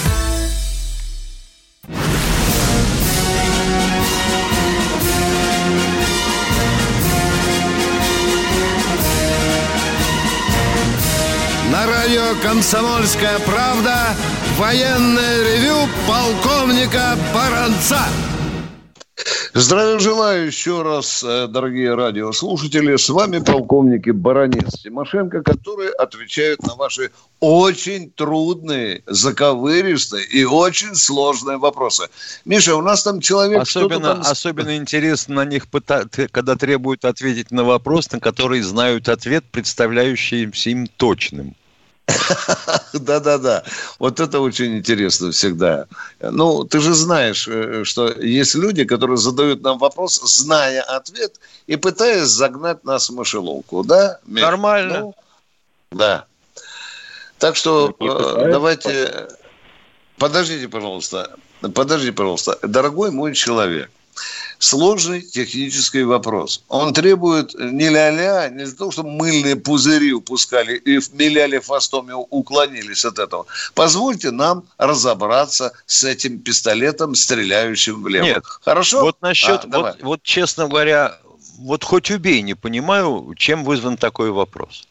Радио 12.31 12.41
«Комсомольская 12.41 13.39
правда» 13.39 14.15
военное 14.57 15.43
ревю 15.43 15.87
полковника 16.07 17.17
Баранца. 17.33 17.99
Здравия 19.53 19.99
желаю 19.99 20.47
еще 20.47 20.81
раз, 20.81 21.23
э, 21.23 21.47
дорогие 21.47 21.93
радиослушатели. 21.93 22.95
С 22.95 23.09
вами 23.09 23.39
полковники 23.39 24.09
Баранец 24.09 24.81
Тимошенко, 24.81 25.43
которые 25.43 25.91
отвечают 25.91 26.63
на 26.63 26.75
ваши 26.75 27.11
очень 27.39 28.09
трудные, 28.11 29.03
заковыристые 29.05 30.25
и 30.25 30.45
очень 30.45 30.95
сложные 30.95 31.57
вопросы. 31.57 32.07
Миша, 32.45 32.75
у 32.75 32.81
нас 32.81 33.03
там 33.03 33.19
человек... 33.19 33.61
Особенно, 33.61 34.15
там... 34.15 34.21
особенно 34.21 34.77
интересно 34.77 35.35
на 35.35 35.45
них, 35.45 35.63
когда 36.31 36.55
требуют 36.55 37.05
ответить 37.05 37.51
на 37.51 37.63
вопрос, 37.63 38.11
на 38.11 38.19
который 38.19 38.61
знают 38.61 39.09
ответ, 39.09 39.43
представляющийся 39.51 40.69
им 40.69 40.87
точным. 40.87 41.55
Да-да-да. 42.93 43.63
Вот 43.99 44.19
это 44.19 44.39
очень 44.39 44.77
интересно 44.77 45.31
всегда. 45.31 45.87
Ну, 46.19 46.63
ты 46.63 46.79
же 46.79 46.93
знаешь, 46.93 47.47
э, 47.47 47.83
что 47.83 48.11
есть 48.11 48.55
люди, 48.55 48.83
которые 48.83 49.17
задают 49.17 49.61
нам 49.61 49.77
вопрос, 49.77 50.21
зная 50.21 50.81
ответ, 50.81 51.39
и 51.67 51.75
пытаясь 51.75 52.27
загнать 52.27 52.83
нас 52.83 53.09
в 53.09 53.13
мышеловку, 53.13 53.83
да? 53.83 54.19
Нормально. 54.25 54.99
Ну, 54.99 55.15
да. 55.91 56.25
Так 57.37 57.55
что 57.55 57.95
э, 57.99 58.51
давайте... 58.51 59.27
Подождите, 60.17 60.67
пожалуйста. 60.67 61.35
Подождите, 61.73 62.13
пожалуйста. 62.13 62.59
Дорогой 62.61 63.11
мой 63.11 63.33
человек, 63.33 63.89
сложный 64.59 65.21
технический 65.21 66.03
вопрос. 66.03 66.63
Он 66.67 66.93
требует 66.93 67.53
не 67.55 67.89
ля-ля, 67.89 68.49
не 68.49 68.65
для 68.65 68.75
того, 68.75 68.91
чтобы 68.91 69.11
мыльные 69.11 69.55
пузыри 69.55 70.13
упускали 70.13 70.77
и 70.77 70.99
миляли 71.13 71.59
фастом 71.59 72.09
и 72.09 72.13
уклонились 72.13 73.05
от 73.05 73.19
этого. 73.19 73.45
Позвольте 73.73 74.31
нам 74.31 74.63
разобраться 74.77 75.71
с 75.85 76.03
этим 76.03 76.39
пистолетом, 76.39 77.15
стреляющим 77.15 78.03
влево. 78.03 78.23
Нет, 78.23 78.43
хорошо? 78.45 79.01
Вот 79.01 79.21
насчет, 79.21 79.65
а, 79.65 79.79
вот, 79.79 80.01
вот 80.01 80.23
честно 80.23 80.67
говоря, 80.67 81.17
вот 81.59 81.83
хоть 81.83 82.11
убей, 82.11 82.41
не 82.41 82.53
понимаю, 82.53 83.33
чем 83.37 83.63
вызван 83.63 83.97
такой 83.97 84.31
вопрос. 84.31 84.87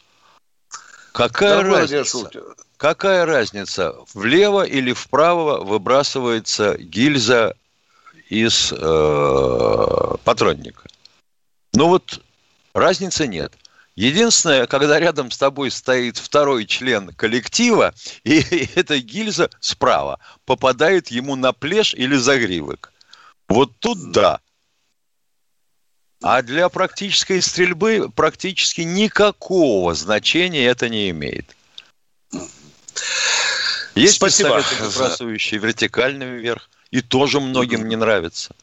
Какая 1.12 1.62
давай, 1.62 1.80
разница? 1.82 2.30
Какая 2.76 3.26
разница, 3.26 3.94
влево 4.14 4.64
или 4.64 4.92
вправо 4.92 5.62
выбрасывается 5.62 6.78
гильза 6.78 7.54
из 8.30 8.72
э, 8.72 10.14
патронника. 10.24 10.88
Ну 11.74 11.88
вот 11.88 12.22
разницы 12.72 13.26
нет. 13.26 13.52
Единственное, 13.96 14.66
когда 14.66 14.98
рядом 14.98 15.30
с 15.30 15.36
тобой 15.36 15.70
стоит 15.70 16.16
второй 16.16 16.64
член 16.64 17.12
коллектива, 17.12 17.92
и, 18.22 18.38
эта 18.76 18.98
гильза 19.00 19.50
справа 19.60 20.20
попадает 20.46 21.08
ему 21.08 21.36
на 21.36 21.52
плешь 21.52 21.92
или 21.92 22.16
загривок. 22.16 22.92
Вот 23.48 23.76
тут 23.80 24.12
да. 24.12 24.40
А 26.22 26.42
для 26.42 26.68
практической 26.68 27.42
стрельбы 27.42 28.10
практически 28.14 28.82
никакого 28.82 29.94
значения 29.94 30.66
это 30.66 30.88
не 30.88 31.10
имеет. 31.10 31.56
Есть 33.96 34.16
Спасибо. 34.16 34.58
пистолеты, 34.58 34.84
выбрасывающие 34.84 35.58
вертикальный 35.58 36.26
вверх 36.26 36.70
и 36.90 37.00
тоже 37.00 37.40
многим 37.40 37.88
не 37.88 37.96
нравится. 37.96 38.54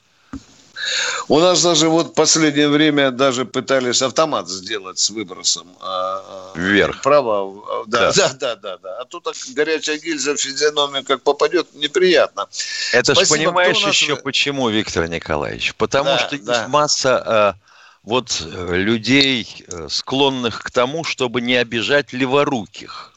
У 1.28 1.40
нас 1.40 1.64
даже 1.64 1.90
вот 1.90 2.08
в 2.08 2.14
последнее 2.14 2.70
время 2.70 3.12
даже 3.12 3.46
пытались 3.46 4.02
автомат 4.02 4.48
сделать 4.48 5.00
с 5.00 5.10
выбросом 5.10 5.68
а, 5.82 6.54
а, 6.56 6.58
вверх. 6.58 7.02
Право. 7.02 7.86
Да, 7.88 8.12
да, 8.16 8.34
да, 8.34 8.56
да, 8.56 8.78
да. 8.78 9.02
А 9.02 9.06
тут 9.06 9.24
так 9.24 9.36
горячая 9.50 9.98
гильза 9.98 10.36
в 10.36 10.38
физиономию 10.38 11.04
как 11.04 11.24
попадет, 11.24 11.74
неприятно. 11.74 12.48
Это 12.94 13.16
же 13.16 13.26
понимаешь 13.26 13.84
нас... 13.84 13.94
еще 13.94 14.16
почему, 14.16 14.70
Виктор 14.70 15.10
Николаевич? 15.10 15.74
Потому 15.76 16.12
да, 16.12 16.20
что 16.20 16.38
да. 16.40 16.58
есть 16.58 16.68
масса 16.70 17.56
э, 17.58 17.68
вот 18.04 18.42
э, 18.46 18.76
людей, 18.76 19.66
э, 19.68 19.88
склонных 19.90 20.64
к 20.64 20.72
тому, 20.72 21.04
чтобы 21.04 21.42
не 21.42 21.56
обижать 21.56 22.14
леворуких. 22.14 23.14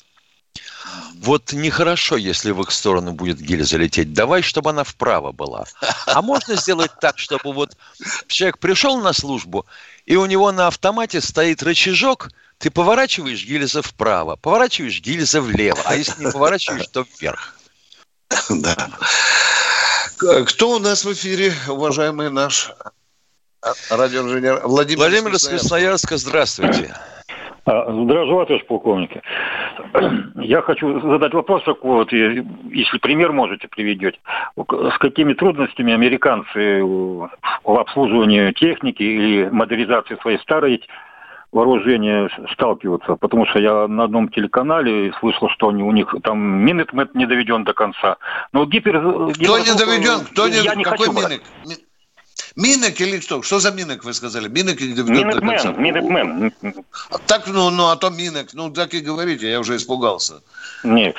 Вот 1.21 1.53
нехорошо, 1.53 2.17
если 2.17 2.51
в 2.51 2.63
их 2.63 2.71
сторону 2.71 3.13
будет 3.13 3.39
гильза 3.39 3.77
лететь. 3.77 4.15
Давай, 4.15 4.41
чтобы 4.41 4.71
она 4.71 4.85
вправо 4.85 5.33
была. 5.33 5.67
А 6.07 6.23
можно 6.23 6.57
сделать 6.57 6.93
так, 6.99 7.19
чтобы 7.19 7.53
вот 7.53 7.77
человек 8.27 8.59
пришел 8.59 8.99
на 9.03 9.13
службу, 9.13 9.67
и 10.07 10.17
у 10.17 10.25
него 10.25 10.51
на 10.51 10.67
автомате 10.67 11.21
стоит 11.21 11.63
рычажок, 11.63 12.31
ты 12.57 12.71
поворачиваешь 12.71 13.45
гильза 13.45 13.83
вправо, 13.83 14.37
поворачиваешь 14.37 15.01
гильза 15.03 15.43
влево, 15.43 15.83
а 15.85 15.95
если 15.95 16.25
не 16.25 16.33
поворачиваешь, 16.33 16.87
то 16.87 17.05
вверх. 17.21 17.55
Да. 18.49 18.91
Кто 20.17 20.71
у 20.71 20.79
нас 20.79 21.05
в 21.05 21.13
эфире, 21.13 21.55
уважаемый 21.69 22.31
наш 22.31 22.73
радиоинженер 23.91 24.67
Владимир 24.67 24.99
Владимир 24.99 25.35
из 25.35 25.47
Красноярска, 25.47 26.17
здравствуйте. 26.17 26.97
А, 27.65 27.93
здравствуйте, 27.93 28.47
товарищ 28.47 28.67
полковник. 28.67 29.11
Я 30.37 30.63
хочу 30.63 31.01
задать 31.01 31.35
вопрос 31.35 31.63
такой 31.65 31.91
вот, 31.93 32.13
если 32.13 32.99
пример 32.99 33.33
можете 33.33 33.69
приведете. 33.69 34.19
С 34.57 34.99
какими 34.99 35.35
трудностями 35.35 35.93
американцы 35.93 36.83
в 36.83 37.31
обслуживании 37.65 38.53
техники 38.53 39.03
или 39.03 39.49
модернизации 39.51 40.17
своей 40.17 40.39
старой 40.39 40.83
вооружения 41.53 42.31
сталкиваются, 42.53 43.17
потому 43.17 43.45
что 43.47 43.59
я 43.59 43.89
на 43.89 44.05
одном 44.05 44.29
телеканале 44.29 45.13
слышал, 45.19 45.49
что 45.51 45.69
они, 45.69 45.83
у 45.83 45.91
них 45.91 46.15
там 46.23 46.39
Минетмет 46.39 47.15
не 47.15 47.27
доведен 47.27 47.65
до 47.65 47.73
конца. 47.73 48.19
Но 48.53 48.65
гипер... 48.67 49.01
Кто 49.01 49.59
не 49.59 49.77
доведен? 49.77 50.25
Кто 50.31 50.49
не... 50.49 50.63
Я 50.63 50.77
не 50.77 50.85
Какой 50.85 51.09
хочу 51.09 51.13
Минет? 51.13 51.43
Минок 52.57 53.01
или 53.01 53.21
что? 53.21 53.43
Что 53.43 53.59
за 53.61 53.71
Минок 53.71 54.05
вы 54.05 54.15
сказали? 54.15 54.49
Минок 54.49 54.81
или 54.81 55.01
Минокмен, 55.03 55.83
Минокмен. 55.83 56.53
Так, 57.27 57.47
ну, 57.47 57.71
ну, 57.71 57.89
а 57.89 57.97
то 57.97 58.11
Минок. 58.11 58.55
Ну, 58.55 58.71
так 58.71 58.95
и 58.95 59.01
говорите, 59.01 59.51
я 59.51 59.61
уже 59.61 59.77
испугался. 59.77 60.43
Нет. 60.85 61.15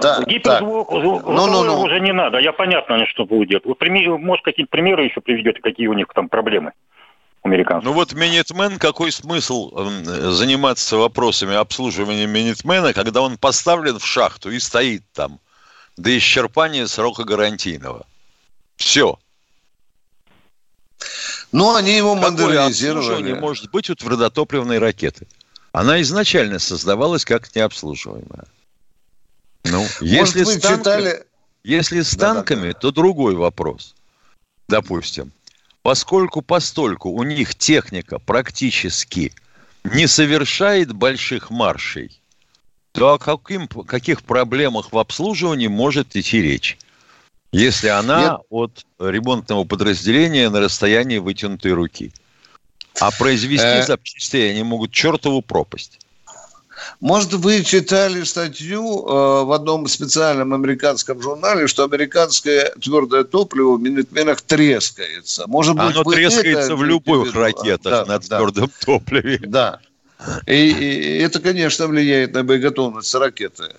Да, 0.00 0.22
Гиперзвук 0.22 0.90
ну, 0.92 1.46
ну, 1.46 1.64
ну. 1.64 1.80
уже 1.82 2.00
не 2.00 2.12
надо. 2.12 2.38
Я 2.38 2.52
понятно, 2.52 3.06
что 3.06 3.24
будет. 3.24 3.64
Вы, 3.64 3.76
может, 4.18 4.44
какие-то 4.44 4.70
примеры 4.70 5.04
еще 5.04 5.20
приведете, 5.20 5.60
какие 5.60 5.86
у 5.86 5.94
них 5.94 6.06
там 6.14 6.28
проблемы? 6.28 6.72
американцев. 7.42 7.84
Ну 7.84 7.92
вот 7.92 8.12
Минитмен, 8.12 8.78
какой 8.78 9.12
смысл 9.12 9.72
заниматься 10.30 10.96
вопросами 10.96 11.54
обслуживания 11.54 12.26
Минитмена, 12.26 12.92
когда 12.92 13.20
он 13.20 13.36
поставлен 13.36 13.98
в 13.98 14.06
шахту 14.06 14.50
и 14.50 14.58
стоит 14.58 15.02
там 15.12 15.40
до 15.96 16.16
исчерпания 16.16 16.86
срока 16.86 17.24
гарантийного? 17.24 18.06
Все. 18.76 19.18
Ну, 21.52 21.74
они 21.74 21.96
его 21.96 22.14
модернизировали. 22.14 23.22
не 23.22 23.34
может 23.34 23.70
быть 23.70 23.90
у 23.90 23.94
твердотопливной 23.94 24.78
ракеты. 24.78 25.26
Она 25.72 26.00
изначально 26.02 26.58
создавалась 26.58 27.24
как 27.24 27.54
необслуживаемая. 27.54 28.46
Ну, 29.64 29.86
если, 30.00 30.44
с 30.44 30.58
танками, 30.58 30.78
читали... 30.78 31.24
если 31.62 32.02
с 32.02 32.16
танками, 32.16 32.60
да, 32.60 32.66
да, 32.68 32.72
да. 32.72 32.78
то 32.80 32.90
другой 32.90 33.34
вопрос. 33.34 33.94
Допустим, 34.68 35.32
поскольку 35.82 36.42
постольку 36.42 37.10
у 37.10 37.22
них 37.22 37.54
техника 37.54 38.18
практически 38.18 39.32
не 39.84 40.06
совершает 40.06 40.92
больших 40.92 41.50
маршей, 41.50 42.20
то 42.92 43.14
о 43.14 43.18
каким, 43.18 43.68
каких 43.68 44.22
проблемах 44.22 44.92
в 44.92 44.98
обслуживании 44.98 45.68
может 45.68 46.16
идти 46.16 46.42
речь? 46.42 46.78
Если 47.52 47.88
она 47.88 48.22
Нет. 48.22 48.40
от 48.50 48.86
ремонтного 48.98 49.64
подразделения 49.64 50.48
на 50.48 50.60
расстоянии 50.60 51.18
вытянутой 51.18 51.72
руки. 51.72 52.12
А 53.00 53.10
произвести 53.10 53.66
э... 53.66 53.86
запчастей 53.86 54.50
они 54.50 54.62
могут 54.62 54.90
чертову 54.90 55.42
пропасть. 55.42 55.98
Может, 57.00 57.34
вы 57.34 57.62
читали 57.62 58.22
статью 58.24 59.06
э, 59.06 59.44
в 59.44 59.52
одном 59.52 59.86
специальном 59.86 60.52
американском 60.52 61.20
журнале, 61.20 61.68
что 61.68 61.84
американское 61.84 62.72
твердое 62.80 63.24
топливо 63.24 63.76
в 63.76 63.80
Минитменах 63.80 64.40
трескается. 64.42 65.46
Может 65.46 65.76
быть, 65.76 65.94
Оно 65.94 66.04
трескается 66.04 66.74
в 66.74 66.82
любых 66.82 67.34
ракетах 67.34 67.82
да, 67.82 68.04
на 68.04 68.18
твердом 68.18 68.66
да. 68.66 68.86
топливе. 68.86 69.38
Да. 69.46 69.80
И, 70.46 70.70
и 70.70 71.18
это, 71.18 71.40
конечно, 71.40 71.86
влияет 71.86 72.34
на 72.34 72.44
боеготовность 72.44 73.14
ракеты. 73.14 73.74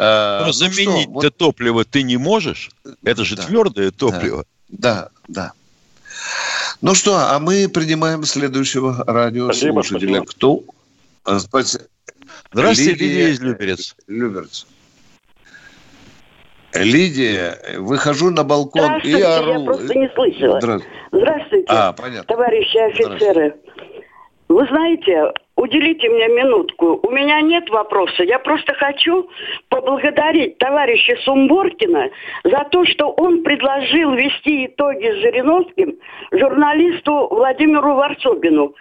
А, 0.00 0.40
Но 0.40 0.46
ну, 0.46 0.52
заменить 0.52 1.08
вот... 1.08 1.36
топливо 1.36 1.84
ты 1.84 2.04
не 2.04 2.16
можешь. 2.16 2.70
Это 3.02 3.24
же 3.24 3.34
да, 3.34 3.42
твердое 3.42 3.90
топливо. 3.90 4.44
Да, 4.68 5.08
да. 5.26 5.52
Ну 6.80 6.94
что, 6.94 7.16
а 7.16 7.38
мы 7.40 7.68
принимаем 7.68 8.22
следующего 8.22 9.02
радиослушателя. 9.04 10.22
Кто? 10.22 10.62
А, 11.24 11.40
спасибо. 11.40 11.84
Здравствуйте, 12.52 12.92
Лидия, 12.92 13.06
Лидия 13.06 13.30
из 13.30 13.40
Люберец. 13.40 13.96
Люберец. 14.06 14.66
Лидия, 16.74 17.58
выхожу 17.78 18.30
на 18.30 18.44
балкон 18.44 19.00
и 19.02 19.20
ору. 19.20 19.60
я 19.60 19.64
просто 19.64 19.94
не 19.98 20.08
слышала. 20.14 20.60
Здравствуйте, 20.60 20.98
Здравствуйте 21.10 21.66
а, 21.66 21.92
понятно. 21.92 22.24
товарищи 22.24 22.76
офицеры. 22.76 23.56
Вы 24.48 24.66
знаете, 24.66 25.34
уделите 25.56 26.08
мне 26.08 26.26
минутку. 26.28 26.98
У 27.02 27.10
меня 27.10 27.42
нет 27.42 27.68
вопроса. 27.68 28.22
Я 28.22 28.38
просто 28.38 28.72
хочу 28.74 29.28
поблагодарить 29.68 30.56
товарища 30.56 31.16
Сумборкина 31.22 32.08
за 32.44 32.64
то, 32.70 32.84
что 32.86 33.10
он 33.10 33.42
предложил 33.42 34.12
вести 34.12 34.66
итоги 34.66 35.04
с 35.04 35.16
Жириновским 35.16 35.96
журналисту 36.32 37.28
Владимиру 37.30 37.94
Варсобину. 37.94 38.74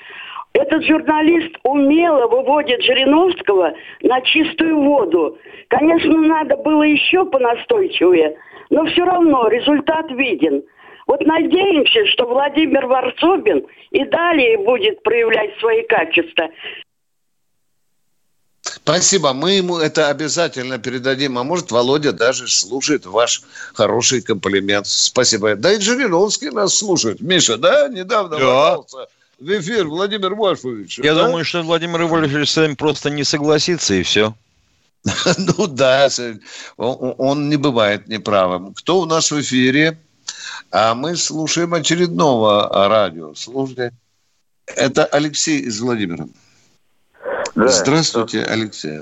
Этот 0.54 0.86
журналист 0.86 1.54
умело 1.64 2.28
выводит 2.28 2.82
Жириновского 2.82 3.74
на 4.02 4.22
чистую 4.22 4.82
воду. 4.82 5.38
Конечно, 5.68 6.18
надо 6.18 6.56
было 6.56 6.84
еще 6.84 7.26
понастойчивее, 7.26 8.38
но 8.70 8.86
все 8.86 9.04
равно 9.04 9.50
результат 9.50 10.10
виден– 10.12 10.64
вот 11.08 11.22
надеемся, 11.22 12.06
что 12.12 12.26
Владимир 12.26 12.86
Варсобин 12.86 13.66
и 13.92 14.04
далее 14.06 14.58
будет 14.58 15.02
проявлять 15.04 15.58
свои 15.60 15.84
качества. 15.88 16.50
Спасибо. 18.62 19.32
Мы 19.32 19.54
ему 19.54 19.78
это 19.78 20.10
обязательно 20.10 20.78
передадим. 20.78 21.38
А 21.38 21.44
может, 21.44 21.72
Володя 21.72 22.12
даже 22.12 22.50
слушает 22.50 23.06
ваш 23.06 23.42
хороший 23.74 24.22
комплимент. 24.22 24.88
Спасибо. 24.88 25.56
Да 25.56 25.74
и 25.74 25.80
Жириновский 25.80 26.50
нас 26.50 26.76
слушает. 26.76 27.22
Миша, 27.22 27.58
да? 27.58 27.88
Недавно 27.88 28.38
да. 28.38 28.78
в 29.40 29.60
эфир 29.60 29.88
Владимир 29.88 30.36
Вольфович. 30.36 31.00
Я 31.00 31.16
да? 31.16 31.26
думаю, 31.26 31.46
что 31.46 31.62
Владимир 31.62 32.04
Вольфович 32.04 32.50
с 32.50 32.58
вами 32.58 32.76
просто 32.76 33.10
не 33.10 33.24
согласится, 33.24 33.94
и 33.94 34.04
все. 34.04 34.34
Ну 35.38 35.68
да, 35.68 36.10
он 36.76 37.50
не 37.50 37.56
бывает 37.56 38.10
неправым. 38.10 38.74
Кто 38.74 39.00
у 39.00 39.06
нас 39.06 39.32
в 39.32 39.40
эфире? 39.40 39.98
А 40.72 40.96
мы 40.96 41.16
слушаем 41.16 41.74
очередного 41.74 42.70
радио. 42.90 43.34
Слушайте. 43.36 43.92
Это 44.76 45.06
Алексей 45.06 45.62
из 45.62 45.80
Владимира. 45.80 46.26
Да. 47.56 47.68
Здравствуйте, 47.68 48.44
Алексей. 48.44 49.00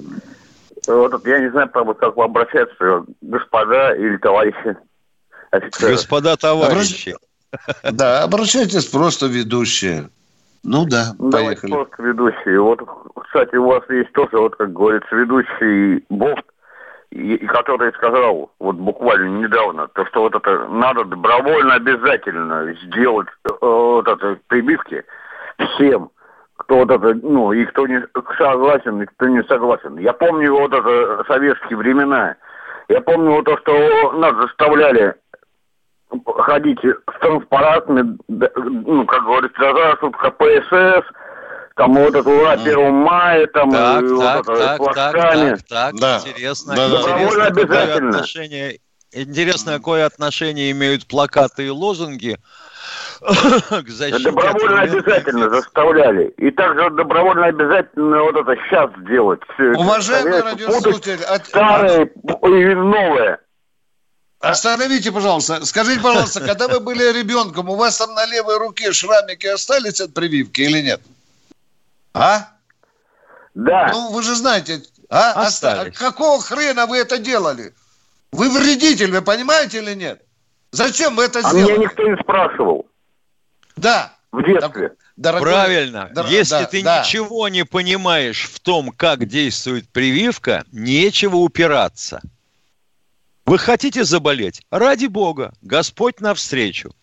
Вот, 0.88 1.28
я 1.28 1.40
не 1.40 1.50
знаю, 1.50 1.70
правда, 1.70 1.94
как 1.96 2.16
вам 2.16 2.30
обращаться, 2.30 3.06
господа 3.22 3.96
или 3.96 4.18
товарищи 4.18 4.78
офицеры. 5.50 5.94
Господа 5.94 6.38
товарищи. 6.38 7.16
Да, 7.84 8.24
обращайтесь 8.24 8.86
просто 8.86 9.26
ведущие. 9.26 10.10
Ну 10.64 10.86
да, 10.86 11.16
поехали. 11.18 11.32
Давайте 11.32 11.68
просто 11.68 12.04
ведущие. 12.04 12.62
Вот, 12.62 12.82
кстати, 13.24 13.56
у 13.56 13.66
вас 13.66 13.84
есть 13.90 14.12
тоже, 14.14 14.38
вот 14.38 14.56
как 14.56 14.74
говорится, 14.74 15.16
ведущий 15.16 16.06
Бофт, 16.10 16.46
и, 17.16 17.36
и 17.36 17.48
который 17.48 17.94
сказал 17.94 18.52
вот 18.60 18.76
буквально 18.76 19.40
недавно, 19.40 19.88
то, 19.88 20.06
что 20.08 20.22
вот 20.24 20.36
это 20.36 20.68
надо 20.68 21.06
добровольно 21.06 21.76
обязательно 21.76 22.74
сделать 22.84 23.28
э, 23.46 23.50
вот 23.62 24.08
это 24.08 24.38
прибивки 24.48 25.04
всем, 25.58 26.10
кто 26.58 26.80
вот 26.80 26.92
это, 26.92 27.14
ну, 27.24 27.54
и 27.54 27.64
кто 27.66 27.88
не 27.88 28.06
согласен, 28.38 29.02
и 29.02 29.06
кто 29.06 29.28
не 29.28 29.42
согласен. 29.44 29.98
Я 29.98 30.12
помню 30.12 30.54
вот 30.54 30.74
это 30.74 31.24
советские 31.28 31.78
времена. 31.78 32.36
Я 32.90 33.00
помню 33.00 33.32
вот 33.32 33.46
то, 33.46 33.58
что 33.60 34.12
нас 34.14 34.36
заставляли 34.36 35.16
ходить 36.40 36.80
с 36.84 37.20
транспарантами, 37.22 38.18
ну, 38.28 39.06
как 39.06 39.24
говорится, 39.24 39.62
за 39.62 39.96
КПСС, 40.12 41.08
там 41.76 41.94
вот 41.94 42.16
это 42.16 42.30
ура 42.30 42.52
1 42.52 42.94
мая, 42.94 43.48
там 43.48 43.72
так, 43.72 44.04
и 44.04 44.08
так, 44.18 44.48
вот 44.48 44.58
это, 44.58 44.66
так, 44.66 44.78
флажками. 44.78 45.50
Так, 45.50 45.68
так, 45.68 45.68
так, 45.68 45.96
да. 45.96 46.22
интересно. 46.26 46.76
Да, 46.76 46.90
да, 46.90 47.02
интересно, 47.02 47.46
обязательно. 47.46 48.10
Отношение, 48.10 48.80
интересно, 49.12 49.74
какое 49.74 50.06
отношение 50.06 50.72
имеют 50.72 51.06
плакаты 51.06 51.66
и 51.66 51.70
лозунги 51.70 52.38
к 53.22 53.90
защите. 53.90 54.24
Добровольно 54.24 54.82
обязательно 54.82 55.50
заставляли. 55.50 56.34
И 56.38 56.50
также 56.52 56.90
добровольно 56.92 57.48
обязательно 57.48 58.24
вот 58.24 58.36
это 58.38 58.56
сейчас 58.56 58.90
делать. 59.10 59.42
Уважаемый 59.76 60.42
радиослушатель, 60.42 61.24
от... 61.24 61.46
старое 61.46 62.06
и 62.06 62.76
новое. 62.76 63.40
Остановите, 64.40 65.12
пожалуйста. 65.12 65.66
Скажите, 65.66 66.00
пожалуйста, 66.00 66.40
когда 66.40 66.70
вы 66.70 66.80
были 66.80 67.04
ребенком, 67.18 67.70
у 67.70 67.76
вас 67.76 67.98
там 67.98 68.14
на 68.14 68.26
левой 68.28 68.60
руке 68.60 68.94
шрамики 68.94 69.48
остались 69.48 70.00
от 70.00 70.14
прививки 70.14 70.62
или 70.62 70.82
нет? 70.82 71.02
А? 72.16 72.48
Да. 73.54 73.90
Ну, 73.92 74.12
вы 74.12 74.24
же 74.24 74.36
знаете, 74.36 74.82
а? 75.10 75.46
Остались. 75.46 75.98
Какого 75.98 76.42
хрена 76.42 76.86
вы 76.86 76.98
это 76.98 77.18
делали? 77.18 77.74
Вы 78.32 78.50
вредитель, 78.50 79.12
вы 79.12 79.22
понимаете 79.22 79.80
или 79.80 79.94
нет? 79.94 80.22
Зачем 80.72 81.16
вы 81.16 81.26
это 81.26 81.40
а 81.40 81.50
сделали? 81.50 81.74
А 81.74 81.76
меня 81.76 81.84
никто 81.86 82.04
не 82.04 82.16
спрашивал. 82.22 82.88
Да. 83.76 84.14
В 84.32 84.44
детстве. 84.44 84.94
Дорогой, 85.16 85.50
Правильно. 85.50 86.12
Дор- 86.14 86.28
Если 86.28 86.56
да, 86.56 86.66
ты 86.66 86.84
да. 86.84 87.00
ничего 87.02 87.48
не 87.48 87.64
понимаешь 87.64 88.50
в 88.50 88.60
том, 88.60 88.92
как 88.92 89.26
действует 89.26 89.88
прививка, 89.90 90.66
нечего 90.74 91.38
упираться. 91.38 92.22
Вы 93.46 93.58
хотите 93.58 94.04
заболеть? 94.04 94.62
Ради 94.72 95.06
Бога. 95.06 95.54
Господь 95.62 96.20
навстречу. 96.20 96.94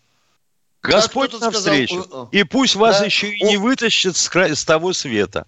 Господь 0.83 1.33
навстречу. 1.41 2.03
Сказал, 2.03 2.29
и 2.33 2.43
пусть 2.45 2.77
вас 2.77 2.99
да? 2.99 3.05
еще 3.05 3.31
и 3.31 3.45
не 3.45 3.57
вытащит 3.57 4.17
с, 4.17 4.29
кра... 4.29 4.55
с 4.55 4.65
того 4.65 4.93
света. 4.93 5.47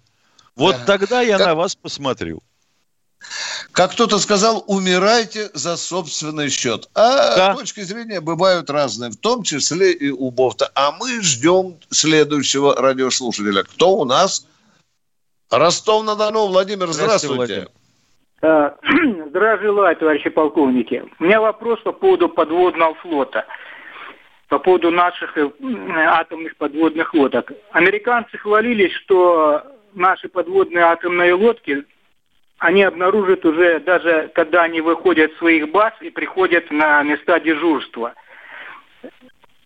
Вот 0.55 0.77
да. 0.77 0.85
тогда 0.85 1.21
я 1.21 1.37
как... 1.37 1.47
на 1.47 1.55
вас 1.55 1.75
посмотрю. 1.75 2.41
Как 3.71 3.91
кто-то 3.91 4.19
сказал, 4.19 4.63
умирайте 4.67 5.49
за 5.53 5.77
собственный 5.77 6.49
счет. 6.49 6.89
А 6.93 7.35
да. 7.35 7.55
точки 7.55 7.81
зрения 7.81 8.21
бывают 8.21 8.69
разные, 8.69 9.09
в 9.09 9.17
том 9.17 9.43
числе 9.43 9.91
и 9.91 10.09
у 10.11 10.31
Бофта. 10.31 10.71
А 10.75 10.91
мы 10.91 11.21
ждем 11.21 11.77
следующего 11.89 12.75
радиослушателя. 12.75 13.63
Кто 13.63 13.97
у 13.97 14.05
нас? 14.05 14.47
Ростов-на-Дону. 15.49 16.47
Владимир, 16.47 16.87
здравствуйте. 16.91 17.67
здравствуйте. 18.41 18.75
Здравия 19.29 19.61
желаю, 19.61 19.95
товарищи 19.97 20.29
полковники. 20.29 21.03
У 21.19 21.23
меня 21.23 21.41
вопрос 21.41 21.79
по 21.81 21.91
поводу 21.91 22.29
подводного 22.29 22.93
флота. 22.95 23.45
По 24.47 24.59
поводу 24.59 24.91
наших 24.91 25.37
э, 25.37 25.49
атомных 25.95 26.55
подводных 26.57 27.13
лодок. 27.13 27.51
Американцы 27.71 28.37
хвалились, 28.37 28.93
что 28.93 29.63
наши 29.93 30.29
подводные 30.29 30.83
атомные 30.83 31.33
лодки 31.33 31.83
они 32.59 32.83
обнаружат 32.83 33.45
уже, 33.45 33.79
даже 33.79 34.31
когда 34.33 34.63
они 34.63 34.81
выходят 34.81 35.31
с 35.33 35.37
своих 35.37 35.69
баз 35.71 35.93
и 36.01 36.09
приходят 36.09 36.71
на 36.71 37.03
места 37.03 37.39
дежурства. 37.39 38.13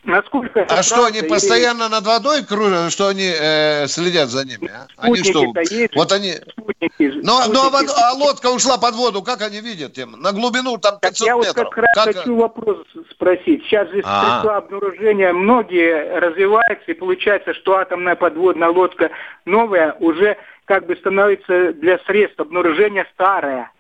Насколько 0.04 0.66
а 0.70 0.82
что, 0.82 1.06
они 1.06 1.20
или... 1.20 1.28
постоянно 1.28 1.90
над 1.90 2.06
водой 2.06 2.46
кружат, 2.46 2.92
что 2.92 3.10
они 3.10 3.30
э, 3.30 3.86
следят 3.88 4.30
за 4.30 4.46
ними? 4.46 4.72
А? 4.72 4.88
Они 4.98 5.18
что? 5.24 5.44
Есть, 5.70 5.94
вот 5.94 6.12
они... 6.14 6.36
Спутники, 6.52 7.20
но, 7.22 7.42
спутники. 7.42 7.54
но 7.54 7.68
а, 7.68 8.12
а 8.12 8.14
лодка 8.14 8.48
ушла 8.48 8.78
под 8.78 8.96
воду, 8.96 9.22
как 9.22 9.42
они 9.42 9.60
видят 9.60 9.98
им? 9.98 10.12
На 10.14 10.32
глубину 10.32 10.78
там 10.78 11.00
500 11.00 11.02
так 11.02 11.28
я 11.28 11.36
метров. 11.36 11.58
Я 11.58 11.64
вот 11.64 11.74
как 11.74 11.78
раз 11.78 11.96
как... 11.96 12.16
хочу 12.16 12.36
вопрос 12.36 12.78
спросить. 13.12 13.64
Сейчас 13.66 13.90
же 13.90 14.02
а 14.06 14.22
средства 14.22 14.58
обнаружения 14.58 15.34
многие 15.34 16.18
развиваются, 16.18 16.92
и 16.92 16.94
получается, 16.94 17.54
что 17.54 17.76
атомная 17.76 18.16
подводная 18.16 18.70
лодка 18.70 19.12
новая 19.44 19.98
уже 20.00 20.38
как 20.64 20.86
бы 20.86 20.96
становится 20.96 21.74
для 21.74 22.00
средств 22.06 22.40
обнаружения 22.40 23.06
старая. 23.14 23.72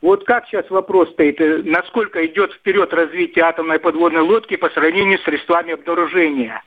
Вот 0.00 0.24
как 0.24 0.46
сейчас 0.46 0.68
вопрос 0.70 1.10
стоит, 1.10 1.40
э, 1.40 1.62
насколько 1.64 2.24
идет 2.26 2.52
вперед 2.52 2.92
развитие 2.92 3.44
атомной 3.44 3.78
подводной 3.78 4.22
лодки 4.22 4.56
по 4.56 4.70
сравнению 4.70 5.18
с 5.18 5.24
средствами 5.24 5.74
обнаружения? 5.74 6.62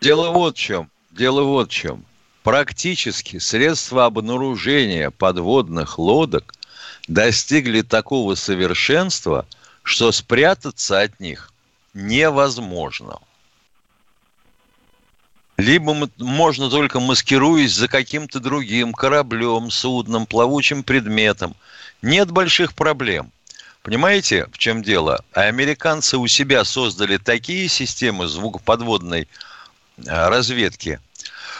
Дело 0.00 0.30
вот 0.30 0.56
в 0.56 0.60
чем. 0.60 0.90
Дело 1.10 1.42
вот 1.42 1.70
в 1.70 1.72
чем. 1.72 2.04
Практически 2.44 3.38
средства 3.38 4.04
обнаружения 4.04 5.10
подводных 5.10 5.98
лодок 5.98 6.52
достигли 7.08 7.82
такого 7.82 8.34
совершенства, 8.36 9.46
что 9.82 10.12
спрятаться 10.12 11.00
от 11.00 11.18
них 11.20 11.50
невозможно 11.94 13.18
либо 15.56 16.08
можно 16.18 16.70
только 16.70 17.00
маскируясь 17.00 17.72
за 17.72 17.88
каким-то 17.88 18.40
другим 18.40 18.92
кораблем, 18.92 19.70
судном, 19.70 20.26
плавучим 20.26 20.82
предметом. 20.82 21.54
Нет 22.00 22.30
больших 22.30 22.74
проблем. 22.74 23.30
Понимаете, 23.82 24.46
в 24.52 24.58
чем 24.58 24.82
дело? 24.82 25.24
А 25.32 25.42
американцы 25.42 26.16
у 26.16 26.26
себя 26.26 26.64
создали 26.64 27.16
такие 27.16 27.68
системы 27.68 28.28
звукоподводной 28.28 29.28
а, 30.06 30.30
разведки, 30.30 31.00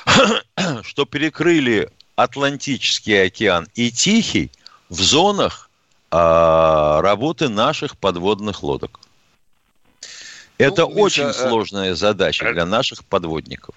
что 0.82 1.04
перекрыли 1.04 1.90
Атлантический 2.14 3.24
океан 3.26 3.66
и 3.74 3.90
Тихий 3.90 4.52
в 4.88 5.00
зонах 5.00 5.68
а, 6.10 7.00
работы 7.02 7.48
наших 7.48 7.96
подводных 7.96 8.62
лодок. 8.62 9.00
Это 10.62 10.82
ну, 10.82 11.00
очень 11.00 11.26
Миша, 11.26 11.48
сложная 11.48 11.94
задача 11.94 12.52
для 12.52 12.64
наших 12.64 13.04
подводников. 13.04 13.74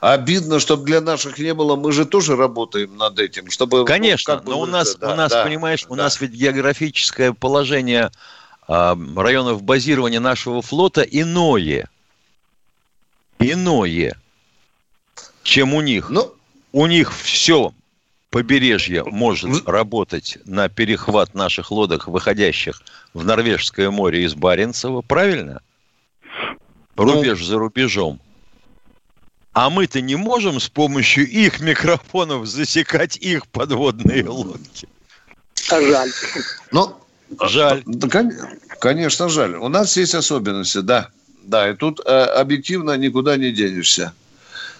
Обидно, 0.00 0.60
чтобы 0.60 0.84
для 0.84 1.00
наших 1.00 1.38
не 1.38 1.54
было. 1.54 1.76
Мы 1.76 1.92
же 1.92 2.04
тоже 2.04 2.36
работаем 2.36 2.96
над 2.96 3.18
этим, 3.18 3.50
чтобы. 3.50 3.78
Ну, 3.78 3.84
Конечно, 3.84 4.34
ну, 4.34 4.38
как 4.38 4.46
бы, 4.46 4.52
но 4.52 4.60
у 4.60 4.66
нас, 4.66 4.96
да, 4.96 5.12
у 5.12 5.16
нас, 5.16 5.32
да, 5.32 5.44
понимаешь, 5.44 5.84
да. 5.84 5.88
у 5.90 5.94
нас 5.94 6.20
ведь 6.20 6.32
географическое 6.32 7.32
положение 7.32 8.10
э, 8.68 8.96
районов 9.16 9.62
базирования 9.62 10.20
нашего 10.20 10.60
флота 10.62 11.02
иное, 11.02 11.88
иное, 13.38 14.16
чем 15.42 15.74
у 15.74 15.80
них. 15.80 16.10
Ну, 16.10 16.34
у 16.72 16.86
них 16.86 17.12
все 17.14 17.72
побережье 18.30 19.04
может 19.04 19.66
работать 19.66 20.38
на 20.44 20.68
перехват 20.68 21.34
наших 21.34 21.70
лодок, 21.70 22.06
выходящих 22.06 22.80
в 23.12 23.24
Норвежское 23.24 23.90
море 23.90 24.24
из 24.24 24.34
Баренцева, 24.34 25.02
правильно? 25.02 25.62
Рубеж 26.96 27.40
ну, 27.40 27.46
за 27.46 27.58
рубежом. 27.58 28.20
А 29.52 29.68
мы-то 29.68 30.00
не 30.00 30.16
можем 30.16 30.60
с 30.60 30.68
помощью 30.68 31.28
их 31.28 31.60
микрофонов 31.60 32.46
засекать 32.46 33.16
их 33.16 33.46
подводные 33.48 34.28
лодки. 34.28 34.88
А 35.70 35.80
жаль. 35.80 36.10
Ну, 36.70 36.96
жаль. 37.40 37.84
конечно, 38.78 39.28
жаль. 39.28 39.56
У 39.56 39.68
нас 39.68 39.96
есть 39.96 40.14
особенности, 40.14 40.78
да. 40.78 41.08
Да, 41.42 41.70
и 41.70 41.74
тут 41.74 42.00
э, 42.04 42.10
объективно 42.10 42.96
никуда 42.96 43.36
не 43.36 43.50
денешься. 43.50 44.12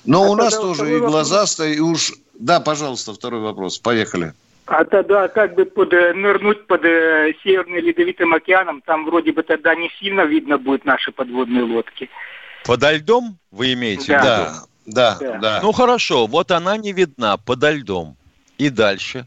Но 0.04 0.24
а 0.24 0.28
у 0.28 0.36
нас 0.36 0.54
тоже 0.54 0.96
и 0.96 0.98
глазастые, 0.98 1.76
и 1.76 1.80
уж... 1.80 2.12
Да, 2.38 2.61
пожалуйста, 2.61 3.12
второй 3.12 3.40
вопрос. 3.40 3.78
Поехали. 3.78 4.34
А 4.70 4.84
тогда 4.84 5.26
как 5.26 5.56
бы 5.56 5.64
под, 5.64 5.92
э, 5.92 6.12
нырнуть 6.14 6.68
под 6.68 6.84
э, 6.84 7.34
Северным 7.42 7.78
Ледовитым 7.78 8.32
океаном, 8.32 8.82
там 8.82 9.04
вроде 9.04 9.32
бы 9.32 9.42
тогда 9.42 9.74
не 9.74 9.90
сильно 9.98 10.20
видно 10.20 10.58
будет 10.58 10.84
наши 10.84 11.10
подводные 11.10 11.64
лодки. 11.64 12.08
Подо 12.64 12.92
льдом 12.92 13.36
вы 13.50 13.72
имеете 13.72 14.12
да. 14.12 14.20
в 14.20 14.22
виду? 14.22 14.66
Да, 14.86 15.18
да, 15.18 15.38
да. 15.38 15.60
Ну 15.60 15.72
хорошо, 15.72 16.28
вот 16.28 16.52
она 16.52 16.76
не 16.76 16.92
видна 16.92 17.36
подо 17.36 17.72
льдом. 17.72 18.16
И 18.58 18.70
дальше. 18.70 19.26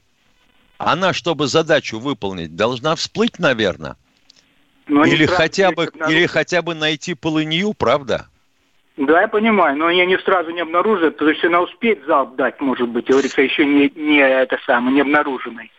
Она, 0.78 1.12
чтобы 1.12 1.48
задачу 1.48 2.00
выполнить, 2.00 2.56
должна 2.56 2.96
всплыть, 2.96 3.38
наверное. 3.38 3.98
Но 4.88 5.04
или 5.04 5.26
хотя 5.26 5.74
бы, 5.74 5.92
или 6.08 6.26
хотя 6.26 6.62
бы 6.62 6.74
найти 6.74 7.16
полынью, 7.16 7.74
правда? 7.74 8.28
Да, 8.96 9.22
я 9.22 9.28
понимаю, 9.28 9.76
но 9.76 9.88
они 9.88 10.06
не 10.06 10.20
сразу 10.20 10.52
не 10.52 10.62
обнаружат, 10.62 11.18
то 11.18 11.28
есть 11.28 11.44
она 11.44 11.62
успеет 11.62 12.06
залп 12.06 12.36
дать, 12.36 12.62
может 12.62 12.90
быть, 12.90 13.08
говорится, 13.08 13.42
еще 13.42 13.66
не, 13.66 13.90
не 13.96 14.20
это 14.20 14.60
самое, 14.66 14.94
не 14.94 15.02
обнаруженный. 15.02 15.72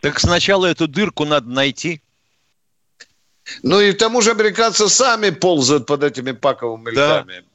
Так 0.00 0.20
сначала 0.20 0.66
эту 0.66 0.86
дырку 0.86 1.24
надо 1.24 1.48
найти. 1.48 2.00
Ну 3.62 3.80
и 3.80 3.92
к 3.92 3.98
тому 3.98 4.22
же 4.22 4.30
американцы 4.30 4.88
сами 4.88 5.30
ползают 5.30 5.86
под 5.86 6.04
этими 6.04 6.32
паковыми 6.32 6.90
льдами. 6.90 7.32
Да. 7.32 7.46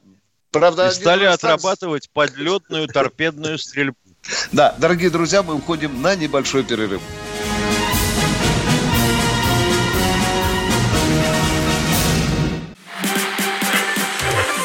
Правда, 0.50 0.88
и 0.88 0.90
стали 0.90 1.24
отрабатывать 1.24 2.10
подлетную 2.10 2.86
торпедную 2.86 3.58
стрельбу. 3.58 3.96
Да, 4.52 4.74
дорогие 4.78 5.08
друзья, 5.08 5.42
мы 5.42 5.54
уходим 5.54 6.02
на 6.02 6.14
небольшой 6.14 6.62
перерыв. 6.62 7.00